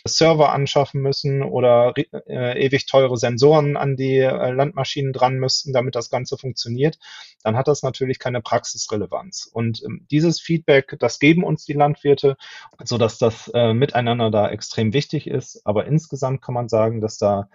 Server 0.08 0.52
anschaffen 0.52 1.00
müssen 1.00 1.42
oder 1.42 1.94
äh, 1.96 2.64
ewig 2.64 2.86
teure 2.86 3.16
Sensoren 3.16 3.76
an 3.76 3.96
die 3.96 4.18
äh, 4.18 4.50
Landmaschinen 4.50 5.12
dran 5.12 5.36
müssten, 5.36 5.72
damit 5.72 5.94
das 5.94 6.10
Ganze 6.10 6.38
funktioniert, 6.38 6.98
dann 7.42 7.56
hat 7.56 7.68
das 7.68 7.82
natürlich 7.82 8.18
keine 8.18 8.40
Praxisrelevanz. 8.40 9.48
Und 9.52 9.82
ähm, 9.84 10.06
dieses 10.10 10.40
Feedback, 10.40 10.96
das 10.98 11.18
geben 11.18 11.44
uns 11.44 11.64
die 11.64 11.74
Landwirte, 11.74 12.36
so 12.84 12.98
dass 12.98 13.18
das 13.18 13.48
äh, 13.54 13.74
Miteinander 13.74 14.30
da 14.30 14.50
extrem 14.50 14.92
wichtig 14.92 15.26
ist. 15.26 15.60
Aber 15.64 15.86
insgesamt 15.86 16.42
kann 16.42 16.54
man 16.54 16.68
sagen, 16.68 17.00
dass 17.00 17.18
da 17.18 17.48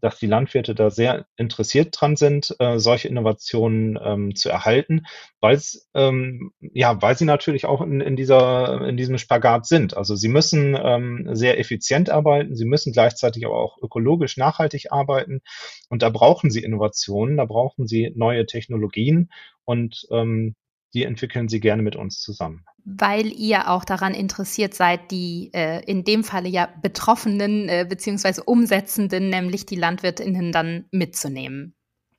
dass 0.00 0.18
die 0.18 0.26
Landwirte 0.26 0.74
da 0.74 0.90
sehr 0.90 1.26
interessiert 1.36 1.96
dran 1.98 2.16
sind, 2.16 2.54
äh, 2.58 2.78
solche 2.78 3.08
Innovationen 3.08 3.98
ähm, 4.02 4.34
zu 4.34 4.48
erhalten, 4.48 5.06
weil 5.40 5.60
ähm, 5.94 6.52
ja, 6.60 7.00
weil 7.00 7.16
sie 7.16 7.24
natürlich 7.24 7.66
auch 7.66 7.80
in, 7.80 8.00
in 8.00 8.16
dieser 8.16 8.86
in 8.86 8.96
diesem 8.96 9.18
Spagat 9.18 9.66
sind. 9.66 9.96
Also 9.96 10.16
sie 10.16 10.28
müssen 10.28 10.76
ähm, 10.80 11.28
sehr 11.32 11.58
effizient 11.58 12.10
arbeiten, 12.10 12.56
sie 12.56 12.64
müssen 12.64 12.92
gleichzeitig 12.92 13.46
aber 13.46 13.58
auch 13.58 13.78
ökologisch 13.82 14.36
nachhaltig 14.36 14.92
arbeiten 14.92 15.40
und 15.88 16.02
da 16.02 16.10
brauchen 16.10 16.50
sie 16.50 16.62
Innovationen, 16.62 17.36
da 17.36 17.44
brauchen 17.44 17.86
sie 17.86 18.12
neue 18.16 18.46
Technologien 18.46 19.30
und 19.64 20.06
ähm, 20.10 20.56
die 20.94 21.04
entwickeln 21.04 21.48
sie 21.48 21.60
gerne 21.60 21.82
mit 21.82 21.96
uns 21.96 22.20
zusammen. 22.20 22.64
Weil 22.84 23.26
ihr 23.26 23.70
auch 23.70 23.84
daran 23.84 24.14
interessiert 24.14 24.74
seid, 24.74 25.10
die 25.10 25.50
äh, 25.52 25.84
in 25.84 26.04
dem 26.04 26.24
Falle 26.24 26.48
ja 26.48 26.68
Betroffenen 26.80 27.68
äh, 27.68 27.86
bzw. 27.88 28.40
Umsetzenden, 28.46 29.28
nämlich 29.28 29.66
die 29.66 29.76
Landwirtinnen, 29.76 30.52
dann 30.52 30.86
mitzunehmen. 30.90 31.74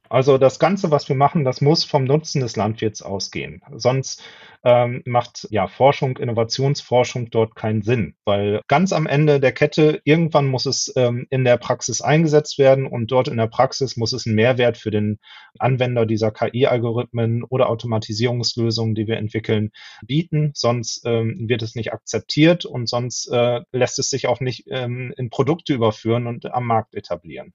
Also 0.10 0.40
das 0.40 0.58
Ganze, 0.58 0.90
was 0.90 1.08
wir 1.08 1.16
machen, 1.16 1.44
das 1.46 1.62
muss 1.62 1.84
vom 1.84 2.04
Nutzen 2.04 2.42
des 2.42 2.56
Landwirts 2.56 3.04
ausgehen. 3.04 3.62
Sonst 3.76 4.24
ähm, 4.64 5.04
macht 5.06 5.48
ja 5.52 5.68
Forschung, 5.68 6.18
Innovationsforschung 6.18 7.30
dort 7.30 7.56
keinen 7.56 7.84
Sinn, 7.84 8.16
weil 8.26 8.62
ganz 8.68 8.92
am 8.92 9.06
Ende 9.06 9.40
der 9.40 9.52
Kette 9.52 10.02
irgendwann 10.04 10.48
muss 10.48 10.66
es 10.66 10.92
ähm, 10.96 11.28
in 11.30 11.46
der 11.46 11.58
Praxis 11.58 12.02
eingesetzt 12.02 12.58
werden 12.58 12.88
und 12.88 13.12
dort 13.12 13.28
in 13.28 13.38
der 13.38 13.48
Praxis 13.48 13.98
muss 13.98 14.12
es 14.12 14.26
einen 14.26 14.36
Mehrwert 14.36 14.78
für 14.78 14.92
den 14.92 15.20
Anwender 15.60 16.08
dieser 16.08 16.32
KI-Algorithmen 16.32 17.44
oder 17.44 17.70
Automatisierungslösungen, 17.70 18.96
die 18.96 19.08
wir 19.08 19.18
entwickeln, 19.18 19.70
bieten. 20.06 20.52
Sonst 20.56 21.04
ähm, 21.06 21.48
wird 21.48 21.62
es 21.62 21.76
nicht 21.76 21.94
akzeptiert 21.94 22.66
und 22.66 22.90
sonst 22.90 23.28
äh, 23.32 23.62
lässt 23.72 24.00
es 24.00 24.10
sich 24.10 24.28
auch 24.28 24.40
nicht 24.40 24.66
ähm, 24.72 25.14
in 25.18 25.30
Produkte 25.30 25.74
überführen 25.74 26.26
und 26.26 26.52
am 26.52 26.66
Markt 26.66 26.96
etablieren. 26.96 27.54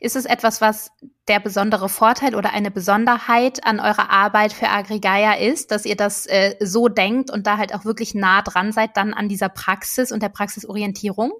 Ist 0.00 0.16
es 0.16 0.24
etwas, 0.24 0.60
was 0.60 0.92
der 1.28 1.40
besondere 1.40 1.88
Vorteil 1.88 2.34
oder 2.34 2.52
eine 2.52 2.70
Besonderheit 2.70 3.64
an 3.64 3.80
eurer 3.80 4.10
Arbeit 4.10 4.52
für 4.52 4.68
Agrigaia 4.68 5.34
ist, 5.34 5.70
dass 5.70 5.84
ihr 5.84 5.96
das 5.96 6.26
äh, 6.26 6.56
so 6.60 6.88
denkt 6.88 7.30
und 7.30 7.46
da 7.46 7.56
halt 7.56 7.74
auch 7.74 7.84
wirklich 7.84 8.14
nah 8.14 8.42
dran 8.42 8.72
seid 8.72 8.96
dann 8.96 9.14
an 9.14 9.28
dieser 9.28 9.48
Praxis 9.48 10.12
und 10.12 10.22
der 10.22 10.28
Praxisorientierung? 10.28 11.32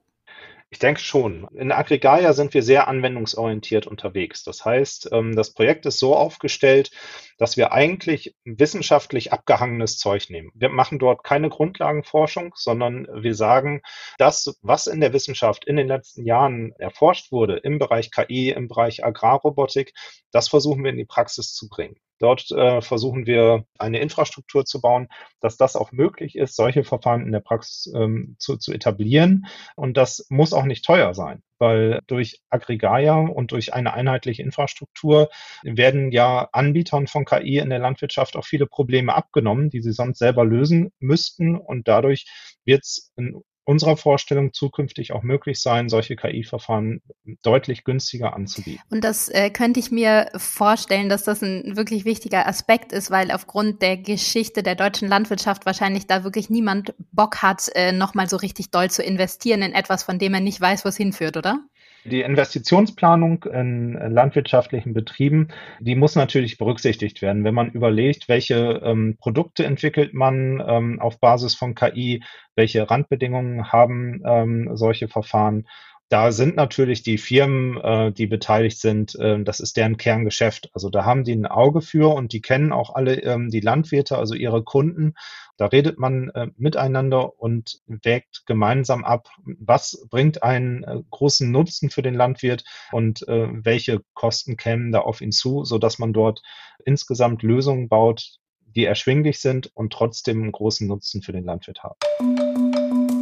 Ich 0.73 0.79
denke 0.79 1.01
schon. 1.01 1.49
In 1.53 1.73
Aggregaia 1.73 2.33
sind 2.33 2.55
wir 2.55 2.63
sehr 2.63 2.87
anwendungsorientiert 2.87 3.89
unterwegs. 3.89 4.45
Das 4.45 4.65
heißt, 4.65 5.11
ähm, 5.11 5.35
das 5.35 5.51
Projekt 5.51 5.85
ist 5.85 5.99
so 5.99 6.15
aufgestellt, 6.15 6.93
dass 7.41 7.57
wir 7.57 7.73
eigentlich 7.73 8.37
wissenschaftlich 8.45 9.33
abgehangenes 9.33 9.97
Zeug 9.97 10.29
nehmen. 10.29 10.51
Wir 10.55 10.69
machen 10.69 10.99
dort 10.99 11.25
keine 11.25 11.49
Grundlagenforschung, 11.49 12.53
sondern 12.55 13.09
wir 13.15 13.35
sagen, 13.35 13.81
das, 14.19 14.59
was 14.61 14.87
in 14.87 15.01
der 15.01 15.15
Wissenschaft 15.15 15.65
in 15.65 15.77
den 15.77 15.89
letzten 15.89 16.27
Jahren 16.27 16.73
erforscht 16.79 17.33
wurde 17.33 17.57
im 17.57 17.79
Bereich 17.79 18.11
KI, 18.11 18.51
im 18.51 18.69
Bereich 18.69 19.03
Agrarrobotik, 19.07 19.95
das 20.33 20.49
versuchen 20.49 20.85
wir 20.85 20.91
in 20.91 20.99
die 20.99 21.07
Praxis 21.07 21.55
zu 21.55 21.71
bringen. 21.71 21.97
Dort 22.19 22.51
äh, 22.51 22.83
versuchen 22.83 23.25
wir 23.25 23.65
eine 23.79 24.01
Infrastruktur 24.01 24.67
zu 24.67 24.83
bauen, 24.83 25.09
dass 25.41 25.57
das 25.57 25.77
auch 25.77 25.93
möglich 25.93 26.37
ist, 26.37 26.57
solche 26.57 26.85
Verfahren 26.85 27.23
in 27.25 27.33
der 27.33 27.41
Praxis 27.41 27.91
ähm, 27.95 28.37
zu, 28.39 28.59
zu 28.59 28.75
etablieren. 28.75 29.47
Und 29.77 29.97
das 29.97 30.27
muss 30.29 30.53
auch 30.53 30.65
nicht 30.65 30.85
teuer 30.85 31.15
sein, 31.15 31.43
weil 31.61 32.01
durch 32.07 32.41
Aggregaia 32.51 33.17
und 33.17 33.53
durch 33.53 33.75
eine 33.75 33.95
einheitliche 33.95 34.43
Infrastruktur 34.43 35.29
werden 35.63 36.11
ja 36.11 36.49
Anbietern 36.53 37.07
von 37.07 37.25
KI 37.25 37.59
in 37.59 37.71
der 37.71 37.79
Landwirtschaft 37.79 38.37
auch 38.37 38.47
viele 38.47 38.67
Probleme 38.67 39.15
abgenommen, 39.15 39.71
die 39.71 39.83
sie 39.83 39.93
sonst 39.93 40.19
selber 40.19 40.45
lösen 40.45 40.93
müssten. 40.99 41.57
Und 41.57 41.87
dadurch 41.87 42.27
wird 42.65 42.85
es 42.85 43.13
in 43.17 43.43
unserer 43.71 43.97
Vorstellung 43.97 44.53
zukünftig 44.53 45.13
auch 45.13 45.23
möglich 45.23 45.63
sein, 45.63 45.89
solche 45.89 46.17
KI-Verfahren 46.17 47.03
deutlich 47.43 47.85
günstiger 47.85 48.35
anzubieten. 48.35 48.83
Und 48.91 49.05
das 49.05 49.29
äh, 49.29 49.51
könnte 49.51 49.79
ich 49.79 49.93
mir 49.93 50.29
vorstellen, 50.35 51.09
dass 51.09 51.23
das 51.23 51.41
ein 51.41 51.77
wirklich 51.77 52.05
wichtiger 52.05 52.49
Aspekt 52.49 52.93
ist, 52.93 53.13
weil 53.13 53.31
aufgrund 53.31 53.81
der 53.81 53.97
Geschichte 53.97 54.65
der 54.65 54.75
deutschen 54.75 55.09
Landwirtschaft 55.09 55.67
wahrscheinlich 55.67 56.09
da 56.09 56.25
wirklich 56.25 56.51
niemand 56.51 56.95
Bock 57.13 57.43
hat, 57.43 57.71
äh, 57.77 57.93
nochmal 57.93 58.29
so 58.29 58.37
richtig 58.37 58.73
doll 58.73 58.91
zu 58.91 59.05
investieren 59.05 59.63
in 59.63 59.73
etwas, 59.73 60.03
von 60.03 60.19
dem 60.19 60.35
er 60.35 60.41
nicht 60.41 60.61
weiß, 60.61 60.85
wo 60.85 60.89
es 60.89 60.97
hinführt, 60.97 61.37
oder? 61.37 61.61
Die 62.05 62.23
Investitionsplanung 62.23 63.45
in 63.45 63.93
landwirtschaftlichen 63.93 64.95
Betrieben, 64.95 65.49
die 65.81 65.95
muss 65.95 66.17
natürlich 66.17 66.57
berücksichtigt 66.57 67.21
werden. 67.21 67.45
Wenn 67.45 67.55
man 67.55 67.71
überlegt, 67.71 68.29
welche 68.29 68.81
ähm, 68.83 69.17
Produkte 69.19 69.65
entwickelt 69.65 70.15
man 70.15 70.63
ähm, 70.67 71.01
auf 71.01 71.21
Basis 71.21 71.55
von 71.55 71.75
KI, 71.75 72.23
welche 72.55 72.91
Randbedingungen 72.91 73.71
haben 73.71 74.23
ähm, 74.25 74.71
solche 74.75 75.09
Verfahren 75.09 75.67
da 76.11 76.33
sind 76.33 76.57
natürlich 76.57 77.05
die 77.05 77.19
Firmen, 77.19 77.77
äh, 77.79 78.13
die 78.13 78.27
beteiligt 78.27 78.81
sind, 78.81 79.15
äh, 79.15 79.43
das 79.45 79.61
ist 79.61 79.77
deren 79.77 79.97
Kerngeschäft. 79.97 80.69
Also 80.75 80.91
da 80.91 81.05
haben 81.05 81.23
die 81.23 81.33
ein 81.33 81.47
Auge 81.47 81.81
für 81.81 82.13
und 82.13 82.33
die 82.33 82.41
kennen 82.41 82.73
auch 82.73 82.97
alle 82.97 83.23
ähm, 83.23 83.49
die 83.49 83.61
Landwirte, 83.61 84.19
also 84.19 84.35
ihre 84.35 84.65
Kunden. 84.65 85.15
Da 85.57 85.67
redet 85.67 86.01
man 86.01 86.31
äh, 86.31 86.49
miteinander 86.57 87.39
und 87.39 87.81
wägt 87.87 88.45
gemeinsam 88.47 89.05
ab, 89.05 89.29
was 89.45 90.05
bringt 90.11 90.43
einen 90.43 90.83
äh, 90.83 90.97
großen 91.11 91.49
Nutzen 91.49 91.91
für 91.91 92.03
den 92.03 92.15
Landwirt 92.15 92.65
und 92.91 93.27
äh, 93.29 93.47
welche 93.53 94.03
Kosten 94.13 94.57
kämen 94.57 94.91
da 94.91 95.03
auf 95.03 95.21
ihn 95.21 95.33
zu, 95.33 95.65
so 95.65 95.79
dass 95.79 96.01
man 96.01 96.13
dort 96.13 96.43
insgesamt 96.85 97.45
Lösungen 97.45 97.89
baut, 97.89 98.39
die 98.67 98.85
erschwinglich 98.85 99.39
sind 99.39 99.71
und 99.77 99.93
trotzdem 99.93 100.43
einen 100.43 100.53
großen 100.53 100.89
Nutzen 100.89 101.23
für 101.23 101.33
den 101.33 101.45
Landwirt 101.45 101.85
haben. 101.85 101.99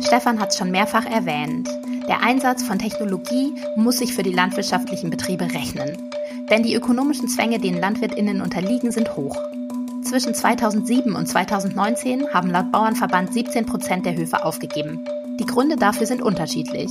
Stefan 0.01 0.41
hat 0.41 0.51
es 0.51 0.57
schon 0.57 0.71
mehrfach 0.71 1.05
erwähnt. 1.05 1.69
Der 2.09 2.23
Einsatz 2.23 2.63
von 2.63 2.79
Technologie 2.79 3.53
muss 3.77 3.99
sich 3.99 4.15
für 4.15 4.23
die 4.23 4.33
landwirtschaftlichen 4.33 5.11
Betriebe 5.11 5.45
rechnen. 5.45 6.11
Denn 6.51 6.63
die 6.63 6.75
ökonomischen 6.75 7.29
Zwänge, 7.29 7.59
denen 7.59 7.79
LandwirtInnen 7.79 8.41
unterliegen, 8.41 8.91
sind 8.91 9.15
hoch. 9.15 9.37
Zwischen 10.05 10.33
2007 10.33 11.15
und 11.15 11.27
2019 11.27 12.33
haben 12.33 12.51
laut 12.51 12.73
Bauernverband 12.73 13.35
17 13.35 13.67
Prozent 13.67 14.07
der 14.07 14.17
Höfe 14.17 14.43
aufgegeben. 14.43 15.05
Die 15.39 15.47
Gründe 15.47 15.77
dafür 15.77 16.07
sind 16.07 16.21
unterschiedlich. 16.21 16.91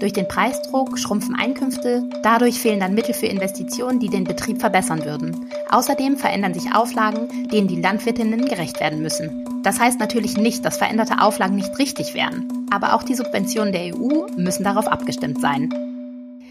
Durch 0.00 0.12
den 0.12 0.28
Preisdruck 0.28 0.98
schrumpfen 0.98 1.34
Einkünfte, 1.34 2.04
dadurch 2.22 2.60
fehlen 2.60 2.80
dann 2.80 2.94
Mittel 2.94 3.14
für 3.14 3.26
Investitionen, 3.26 3.98
die 3.98 4.10
den 4.10 4.24
Betrieb 4.24 4.60
verbessern 4.60 5.06
würden. 5.06 5.50
Außerdem 5.70 6.18
verändern 6.18 6.52
sich 6.52 6.74
Auflagen, 6.74 7.48
denen 7.50 7.68
die 7.68 7.80
Landwirtinnen 7.80 8.44
gerecht 8.44 8.80
werden 8.80 9.00
müssen. 9.00 9.46
Das 9.62 9.80
heißt 9.80 9.98
natürlich 9.98 10.36
nicht, 10.36 10.64
dass 10.66 10.76
veränderte 10.76 11.22
Auflagen 11.22 11.56
nicht 11.56 11.78
richtig 11.78 12.12
wären, 12.12 12.66
aber 12.70 12.94
auch 12.94 13.02
die 13.02 13.14
Subventionen 13.14 13.72
der 13.72 13.96
EU 13.96 14.26
müssen 14.36 14.64
darauf 14.64 14.86
abgestimmt 14.86 15.40
sein. 15.40 15.95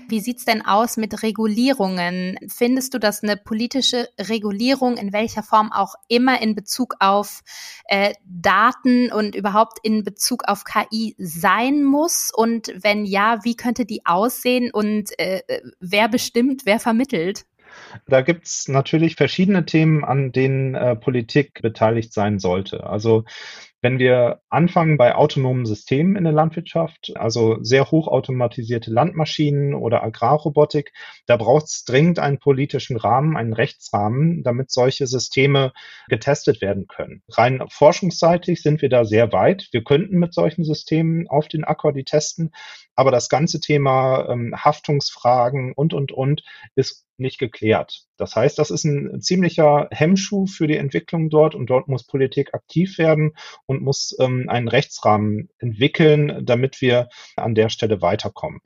Wie 0.08 0.20
sieht's 0.20 0.46
denn 0.46 0.64
aus 0.64 0.98
mit 0.98 1.24
Regulierungen? 1.24 2.38
Findest 2.48 2.94
du, 2.94 3.00
dass 3.00 3.24
eine 3.24 3.38
politische 3.38 4.08
Regulierung 4.20 4.98
in 4.98 5.14
welcher 5.14 5.42
Form 5.42 5.72
auch 5.72 5.96
immer 6.08 6.42
in 6.42 6.56
Bezug 6.56 6.96
auf 7.00 7.42
äh, 7.86 8.14
Daten 8.24 9.12
und 9.12 9.36
überhaupt 9.36 9.80
in 9.84 10.04
Bezug 10.04 10.44
auf 10.48 10.64
KI 10.64 11.16
sein 11.18 11.84
muss? 11.84 12.32
Und 12.34 12.72
wenn 12.76 13.06
ja, 13.06 13.40
wie 13.44 13.56
könnte 13.56 13.86
die 13.86 14.06
aussehen 14.06 14.70
und 14.72 15.18
äh, 15.18 15.42
wer 15.80 16.08
bestimmt, 16.08 16.66
wer 16.66 16.80
vermittelt? 16.80 17.46
Da 18.08 18.22
gibt 18.22 18.46
es 18.46 18.68
natürlich 18.68 19.16
verschiedene 19.16 19.66
Themen, 19.66 20.04
an 20.04 20.32
denen 20.32 20.76
äh, 20.76 20.96
Politik 20.96 21.62
beteiligt 21.62 22.14
sein 22.14 22.40
sollte. 22.40 22.86
Also 22.86 23.26
wenn 23.86 24.00
wir 24.00 24.42
anfangen 24.50 24.98
bei 24.98 25.14
autonomen 25.14 25.68
Systemen 25.68 26.16
in 26.16 26.24
der 26.24 26.34
Landwirtschaft, 26.34 27.12
also 27.18 27.62
sehr 27.62 27.92
hochautomatisierte 27.92 28.90
Landmaschinen 28.90 29.76
oder 29.76 30.02
Agrarrobotik, 30.02 30.92
da 31.28 31.38
braucht 31.38 31.66
es 31.66 31.84
dringend 31.86 32.18
einen 32.18 32.40
politischen 32.40 32.98
Rahmen, 32.98 33.38
einen 33.38 33.54
Rechtsrahmen, 33.54 34.42
damit 34.42 34.72
solche 34.72 35.06
Systeme 35.06 35.72
getestet 36.10 36.62
werden 36.62 36.88
können. 36.88 37.22
Rein 37.30 37.64
forschungsseitig 37.70 38.64
sind 38.64 38.82
wir 38.82 38.90
da 38.90 39.06
sehr 39.06 39.32
weit. 39.34 39.68
Wir 39.72 39.84
könnten 39.84 40.18
mit 40.18 40.34
solchen 40.34 40.64
Systemen 40.64 41.28
auf 41.28 41.48
den 41.48 41.64
Acker 41.64 41.92
die 41.92 42.06
testen, 42.06 42.56
aber 42.96 43.12
das 43.12 43.30
ganze 43.30 43.60
Thema 43.60 44.28
ähm, 44.30 44.56
Haftungsfragen 44.58 45.74
und, 45.74 45.94
und, 45.94 46.12
und 46.12 46.42
ist 46.74 47.05
nicht 47.18 47.40
geklärt. 47.40 48.06
Das 48.18 48.36
heißt, 48.36 48.58
das 48.58 48.72
ist 48.72 48.86
ein 48.86 49.22
ziemlicher 49.22 49.88
Hemmschuh 49.92 50.46
für 50.46 50.68
die 50.68 50.78
Entwicklung 50.78 51.30
dort 51.30 51.56
und 51.56 51.70
dort 51.70 51.88
muss 51.88 52.06
Politik 52.06 52.54
aktiv 52.54 52.98
werden 52.98 53.34
und 53.66 53.82
muss 53.82 54.16
ähm, 54.20 54.48
einen 54.50 54.68
Rechtsrahmen 54.68 55.50
entwickeln, 55.60 56.46
damit 56.46 56.82
wir 56.82 57.10
an 57.36 57.56
der 57.56 57.70
Stelle 57.70 58.02
weiterkommen. 58.02 58.62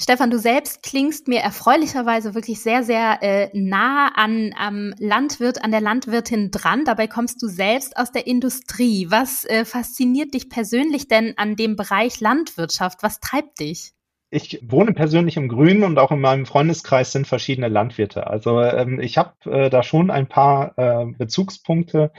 Stefan, 0.00 0.30
du 0.30 0.38
selbst 0.38 0.82
klingst 0.82 1.28
mir 1.28 1.40
erfreulicherweise 1.40 2.34
wirklich 2.34 2.60
sehr, 2.60 2.82
sehr 2.82 3.22
äh, 3.22 3.50
nah 3.52 4.08
an 4.14 4.54
am 4.56 4.94
Landwirt, 4.98 5.62
an 5.62 5.70
der 5.70 5.80
Landwirtin 5.80 6.50
dran. 6.50 6.84
Dabei 6.84 7.06
kommst 7.06 7.42
du 7.42 7.48
selbst 7.48 7.96
aus 7.96 8.10
der 8.10 8.26
Industrie. 8.26 9.06
Was 9.10 9.44
äh, 9.44 9.64
fasziniert 9.64 10.34
dich 10.34 10.48
persönlich 10.48 11.08
denn 11.08 11.34
an 11.36 11.56
dem 11.56 11.76
Bereich 11.76 12.20
Landwirtschaft? 12.20 13.02
Was 13.02 13.20
treibt 13.20 13.60
dich? 13.60 13.93
Ich 14.34 14.58
wohne 14.62 14.92
persönlich 14.94 15.36
im 15.36 15.46
Grünen 15.46 15.84
und 15.84 15.96
auch 15.96 16.10
in 16.10 16.20
meinem 16.20 16.44
Freundeskreis 16.44 17.12
sind 17.12 17.24
verschiedene 17.24 17.68
Landwirte. 17.68 18.26
Also 18.26 18.60
ähm, 18.60 18.98
ich 18.98 19.16
habe 19.16 19.32
äh, 19.48 19.70
da 19.70 19.84
schon 19.84 20.10
ein 20.10 20.26
paar 20.26 20.76
äh, 20.76 21.06
Bezugspunkte. 21.06 22.10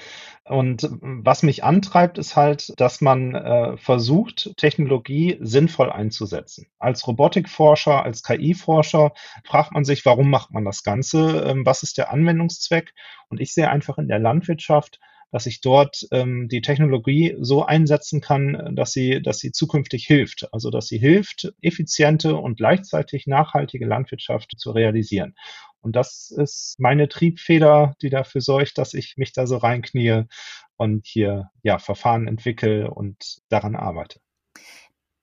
Und 0.45 0.89
was 1.01 1.43
mich 1.43 1.65
antreibt, 1.65 2.17
ist 2.17 2.37
halt, 2.37 2.79
dass 2.79 3.01
man 3.01 3.35
äh, 3.35 3.75
versucht, 3.75 4.55
Technologie 4.55 5.37
sinnvoll 5.41 5.89
einzusetzen. 5.89 6.67
Als 6.79 7.05
Robotikforscher, 7.05 8.03
als 8.03 8.23
KI-Forscher 8.23 9.11
fragt 9.43 9.73
man 9.73 9.83
sich, 9.83 10.05
warum 10.05 10.29
macht 10.29 10.51
man 10.51 10.63
das 10.63 10.83
Ganze? 10.83 11.43
Ähm, 11.45 11.65
was 11.65 11.83
ist 11.83 11.97
der 11.97 12.13
Anwendungszweck? 12.13 12.93
Und 13.27 13.41
ich 13.41 13.53
sehe 13.53 13.69
einfach 13.69 13.97
in 13.97 14.07
der 14.07 14.19
Landwirtschaft 14.19 15.01
dass 15.31 15.45
ich 15.45 15.61
dort 15.61 16.07
ähm, 16.11 16.47
die 16.49 16.61
Technologie 16.61 17.35
so 17.39 17.65
einsetzen 17.65 18.21
kann, 18.21 18.75
dass 18.75 18.93
sie, 18.93 19.21
dass 19.21 19.39
sie 19.39 19.51
zukünftig 19.51 20.05
hilft. 20.05 20.47
Also 20.53 20.69
dass 20.69 20.87
sie 20.87 20.97
hilft, 20.97 21.53
effiziente 21.61 22.35
und 22.35 22.57
gleichzeitig 22.57 23.27
nachhaltige 23.27 23.85
Landwirtschaft 23.85 24.53
zu 24.57 24.71
realisieren. 24.71 25.35
Und 25.81 25.95
das 25.95 26.31
ist 26.31 26.75
meine 26.79 27.07
Triebfeder, 27.07 27.93
die 28.01 28.09
dafür 28.09 28.41
sorgt, 28.41 28.77
dass 28.77 28.93
ich 28.93 29.17
mich 29.17 29.33
da 29.33 29.45
so 29.45 29.57
reinknie 29.57 30.23
und 30.77 31.05
hier 31.05 31.51
ja 31.61 31.77
Verfahren 31.77 32.27
entwickle 32.27 32.89
und 32.89 33.37
daran 33.49 33.75
arbeite. 33.75 34.19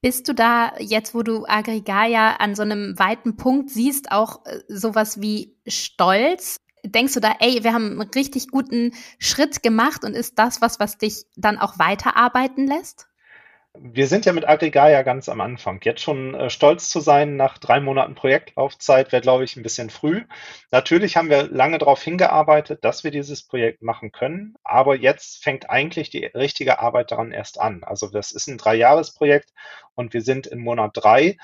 Bist 0.03 0.29
du 0.29 0.35
da 0.35 0.73
jetzt, 0.79 1.15
wo 1.15 1.23
du 1.23 1.47
Aggregaia 1.47 2.37
an 2.37 2.57
so 2.57 2.63
einem 2.63 2.99
weiten 2.99 3.37
Punkt 3.37 3.71
siehst, 3.71 4.11
auch 4.11 4.45
äh, 4.47 4.59
sowas 4.69 5.21
wie 5.21 5.57
Stolz 5.67 6.57
denkst 6.85 7.15
du 7.15 7.21
da, 7.21 7.35
ey, 7.41 7.65
wir 7.65 7.73
haben 7.73 8.01
einen 8.01 8.11
richtig 8.11 8.49
guten 8.49 8.93
Schritt 9.19 9.63
gemacht 9.63 10.05
und 10.05 10.15
ist 10.15 10.39
das 10.39 10.61
was, 10.61 10.81
was 10.81 10.99
dich 10.99 11.25
dann 11.37 11.59
auch 11.59 11.79
weiterarbeiten 11.79 12.67
lässt? 12.67 13.09
Wir 13.75 14.07
sind 14.07 14.27
ja 14.27 14.35
mit 14.35 14.47
Aggregaia 14.47 15.01
ganz 15.01 15.31
am 15.31 15.41
Anfang. 15.41 15.81
Jetzt 15.83 16.03
schon 16.03 16.35
äh, 16.35 16.51
stolz 16.51 16.91
zu 16.91 17.01
sein 17.01 17.37
nach 17.37 17.57
drei 17.57 17.81
Monaten 17.81 18.15
Projektlaufzeit 18.15 19.13
wäre, 19.13 19.23
glaube 19.23 19.45
ich, 19.45 19.57
ein 19.57 19.63
bisschen 19.63 19.89
früh. 19.89 20.25
Natürlich 20.71 21.17
haben 21.17 21.31
wir 21.31 21.45
lange 21.45 21.79
darauf 21.79 22.03
hingearbeitet, 22.03 22.85
dass 22.85 23.03
wir 23.03 23.11
dieses 23.11 23.47
Projekt 23.47 23.81
machen 23.81 24.13
können, 24.13 24.57
aber 24.63 24.97
jetzt 24.97 25.43
fängt 25.43 25.71
eigentlich 25.71 26.11
die 26.11 26.27
richtige 26.27 26.81
Arbeit 26.81 27.13
daran 27.13 27.33
erst 27.33 27.59
an. 27.59 27.83
Also 27.83 28.09
das 28.11 28.31
ist 28.33 28.47
ein 28.47 28.59
Dreijahresprojekt 28.59 29.55
und 29.95 30.13
wir 30.13 30.21
sind 30.21 30.47
in 30.47 30.59
Monat 30.59 30.91
drei. 30.95 31.39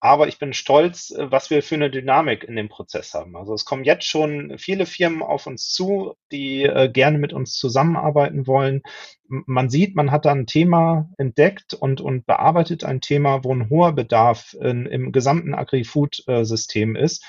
Aber 0.00 0.28
ich 0.28 0.38
bin 0.38 0.52
stolz, 0.52 1.10
äh, 1.10 1.30
was 1.30 1.50
wir 1.50 1.62
für 1.62 1.76
eine 1.76 1.90
Dynamik 1.90 2.44
in 2.44 2.56
dem 2.56 2.68
Prozess 2.68 3.14
haben. 3.14 3.36
Also 3.36 3.54
es 3.54 3.64
kommen 3.64 3.84
jetzt 3.84 4.04
schon 4.04 4.58
viele 4.58 4.86
Firmen 4.86 5.22
auf 5.22 5.46
uns 5.46 5.72
zu, 5.72 6.14
die 6.30 6.64
äh, 6.64 6.90
gerne 6.90 7.18
mit 7.18 7.32
uns 7.32 7.54
zusammenarbeiten 7.54 8.46
wollen. 8.46 8.82
Man 9.28 9.70
sieht, 9.70 9.96
man 9.96 10.10
hat 10.10 10.26
da 10.26 10.32
ein 10.32 10.46
Thema 10.46 11.08
entdeckt 11.16 11.74
und, 11.74 12.00
und 12.00 12.26
bearbeitet 12.26 12.84
ein 12.84 13.00
Thema, 13.00 13.42
wo 13.42 13.54
ein 13.54 13.70
hoher 13.70 13.92
Bedarf 13.92 14.54
in, 14.60 14.86
im 14.86 15.12
gesamten 15.12 15.54
Agri-Food-System 15.54 16.94
ist. 16.94 17.24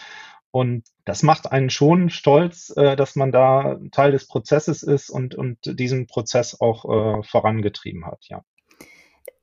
Und 0.52 0.86
das 1.06 1.24
macht 1.24 1.52
einen 1.52 1.70
schon 1.70 2.10
stolz, 2.10 2.74
äh, 2.76 2.96
dass 2.98 3.16
man 3.16 3.32
da 3.32 3.80
Teil 3.92 4.12
des 4.12 4.28
Prozesses 4.28 4.84
ist 4.84 5.10
und, 5.10 5.36
und 5.36 5.58
diesen 5.80 6.08
Prozess 6.08 6.60
auch 6.60 7.24
vorangetrieben 7.26 8.06
hat, 8.06 8.26
ja. 8.28 8.44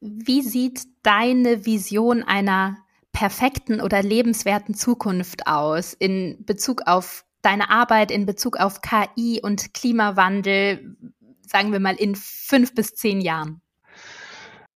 Wie 0.00 0.42
sieht 0.42 0.82
deine 1.02 1.64
Vision 1.64 2.22
einer 2.22 2.83
perfekten 3.14 3.80
oder 3.80 4.02
lebenswerten 4.02 4.74
Zukunft 4.74 5.46
aus 5.46 5.94
in 5.94 6.44
Bezug 6.44 6.82
auf 6.84 7.24
deine 7.40 7.70
Arbeit, 7.70 8.10
in 8.10 8.26
Bezug 8.26 8.58
auf 8.58 8.82
KI 8.82 9.40
und 9.42 9.72
Klimawandel, 9.72 10.96
sagen 11.40 11.72
wir 11.72 11.80
mal 11.80 11.94
in 11.94 12.14
fünf 12.16 12.74
bis 12.74 12.94
zehn 12.94 13.22
Jahren? 13.22 13.62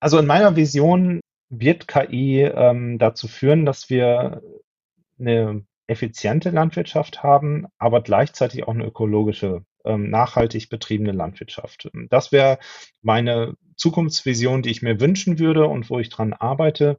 Also 0.00 0.18
in 0.18 0.26
meiner 0.26 0.56
Vision 0.56 1.20
wird 1.50 1.88
KI 1.88 2.42
ähm, 2.42 2.98
dazu 2.98 3.26
führen, 3.26 3.66
dass 3.66 3.90
wir 3.90 4.42
eine 5.18 5.64
effiziente 5.88 6.50
Landwirtschaft 6.50 7.22
haben, 7.22 7.66
aber 7.78 8.02
gleichzeitig 8.02 8.64
auch 8.68 8.74
eine 8.74 8.86
ökologische, 8.86 9.64
ähm, 9.84 10.10
nachhaltig 10.10 10.68
betriebene 10.68 11.12
Landwirtschaft. 11.12 11.90
Das 12.10 12.30
wäre 12.30 12.58
meine 13.02 13.54
Zukunftsvision, 13.78 14.62
die 14.62 14.70
ich 14.70 14.82
mir 14.82 15.00
wünschen 15.00 15.38
würde 15.38 15.66
und 15.66 15.88
wo 15.88 15.98
ich 15.98 16.10
dran 16.10 16.32
arbeite. 16.34 16.98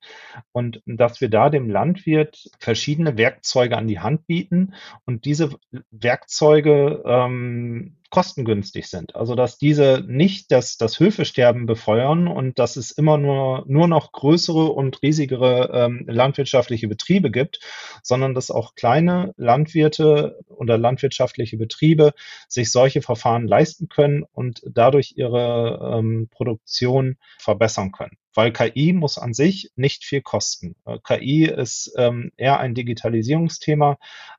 Und 0.51 0.81
dass 0.85 1.21
wir 1.21 1.29
da 1.29 1.49
dem 1.49 1.69
Landwirt 1.69 2.49
verschiedene 2.59 3.17
Werkzeuge 3.17 3.77
an 3.77 3.87
die 3.87 3.99
Hand 3.99 4.25
bieten 4.25 4.73
und 5.05 5.25
diese 5.25 5.51
Werkzeuge 5.91 7.03
ähm, 7.05 7.97
kostengünstig 8.09 8.87
sind. 8.87 9.15
Also 9.15 9.35
dass 9.35 9.57
diese 9.57 10.03
nicht 10.07 10.51
das, 10.51 10.77
das 10.77 10.99
Höfesterben 10.99 11.65
befeuern 11.65 12.27
und 12.27 12.57
dass 12.57 12.75
es 12.75 12.91
immer 12.91 13.17
nur, 13.17 13.65
nur 13.67 13.87
noch 13.87 14.11
größere 14.11 14.71
und 14.71 15.01
riesigere 15.03 15.69
ähm, 15.73 16.05
landwirtschaftliche 16.07 16.87
Betriebe 16.87 17.29
gibt, 17.29 17.59
sondern 18.01 18.33
dass 18.33 18.49
auch 18.49 18.73
kleine 18.73 19.33
Landwirte 19.37 20.39
oder 20.47 20.77
landwirtschaftliche 20.77 21.57
Betriebe 21.57 22.13
sich 22.47 22.71
solche 22.71 23.01
Verfahren 23.01 23.47
leisten 23.47 23.89
können 23.89 24.23
und 24.31 24.61
dadurch 24.65 25.13
ihre 25.15 25.97
ähm, 25.99 26.29
Produktion 26.31 26.68
verbessern 27.39 27.91
können 27.91 28.17
weil 28.39 28.53
KI 28.53 28.93
muss 28.93 29.17
an 29.17 29.33
sich 29.33 29.71
nicht 29.75 30.05
viel 30.05 30.21
kosten. 30.21 30.75
Äh, 30.85 30.99
KI 31.03 31.43
ist 31.43 31.93
ähm, 31.97 32.31
eher 32.37 32.59
ein 32.59 32.73
Digitalisierungsthema, 32.73 33.97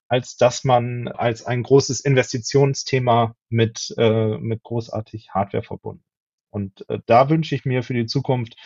als 0.08 0.38
dass 0.38 0.64
man 0.64 1.08
als 1.08 1.44
ein 1.44 1.62
großes 1.62 2.00
Investitionsthema 2.00 3.34
mit, 3.50 3.94
äh, 3.98 4.38
mit 4.38 4.62
großartig 4.62 5.30
Hardware 5.34 5.62
verbunden. 5.62 6.02
Und 6.48 6.88
äh, 6.88 6.98
da 7.04 7.28
wünsche 7.28 7.54
ich 7.54 7.66
mir 7.66 7.82
für 7.82 7.92
die 7.92 8.06
Zukunft, 8.06 8.56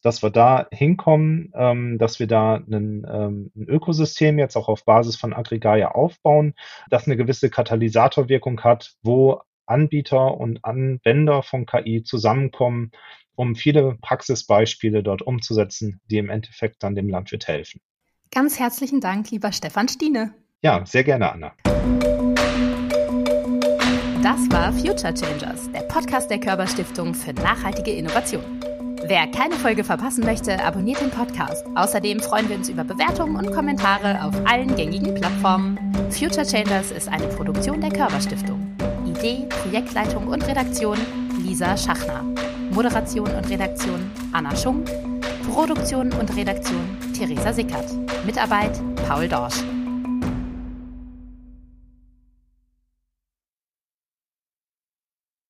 dass 0.00 0.22
wir 0.22 0.30
da 0.30 0.68
hinkommen, 0.70 1.52
ähm, 1.56 1.98
dass 1.98 2.20
wir 2.20 2.26
da 2.26 2.54
einen, 2.54 3.04
ähm, 3.10 3.50
ein 3.56 3.68
Ökosystem 3.68 4.38
jetzt 4.38 4.56
auch 4.56 4.68
auf 4.68 4.84
Basis 4.84 5.16
von 5.16 5.32
Aggregaia 5.32 5.88
aufbauen, 5.88 6.54
das 6.88 7.06
eine 7.06 7.16
gewisse 7.16 7.50
Katalysatorwirkung 7.50 8.62
hat, 8.62 8.94
wo 9.02 9.42
Anbieter 9.66 10.36
und 10.36 10.64
Anwender 10.64 11.42
von 11.42 11.66
KI 11.66 12.02
zusammenkommen 12.02 12.92
um 13.36 13.54
viele 13.54 13.96
Praxisbeispiele 14.00 15.02
dort 15.02 15.22
umzusetzen, 15.22 16.00
die 16.10 16.18
im 16.18 16.30
Endeffekt 16.30 16.82
dann 16.82 16.94
dem 16.94 17.08
Landwirt 17.08 17.48
helfen. 17.48 17.80
Ganz 18.30 18.58
herzlichen 18.58 19.00
Dank, 19.00 19.30
lieber 19.30 19.52
Stefan 19.52 19.88
Stiene. 19.88 20.34
Ja, 20.62 20.84
sehr 20.86 21.04
gerne, 21.04 21.32
Anna. 21.32 21.52
Das 24.22 24.50
war 24.50 24.72
Future 24.72 25.12
Changers, 25.12 25.70
der 25.72 25.82
Podcast 25.82 26.30
der 26.30 26.40
Körperstiftung 26.40 27.14
für 27.14 27.34
nachhaltige 27.34 27.92
Innovation. 27.92 28.42
Wer 29.06 29.26
keine 29.26 29.56
Folge 29.56 29.84
verpassen 29.84 30.24
möchte, 30.24 30.58
abonniert 30.64 31.02
den 31.02 31.10
Podcast. 31.10 31.66
Außerdem 31.74 32.20
freuen 32.20 32.48
wir 32.48 32.56
uns 32.56 32.70
über 32.70 32.84
Bewertungen 32.84 33.36
und 33.36 33.52
Kommentare 33.52 34.24
auf 34.24 34.34
allen 34.46 34.74
gängigen 34.76 35.14
Plattformen. 35.14 35.78
Future 36.10 36.46
Changers 36.46 36.90
ist 36.90 37.08
eine 37.08 37.26
Produktion 37.26 37.82
der 37.82 37.90
Körperstiftung. 37.90 38.74
Idee, 39.24 39.46
Projektleitung 39.48 40.26
und 40.26 40.46
Redaktion 40.46 40.98
Lisa 41.42 41.74
Schachner. 41.78 42.22
Moderation 42.72 43.30
und 43.30 43.48
Redaktion 43.48 44.10
Anna 44.32 44.54
Schunk, 44.54 44.90
Produktion 45.50 46.12
und 46.12 46.36
Redaktion 46.36 46.96
Theresa 47.16 47.50
Sickert, 47.50 47.90
Mitarbeit 48.26 48.78
Paul 49.08 49.26
Dorsch. 49.26 49.62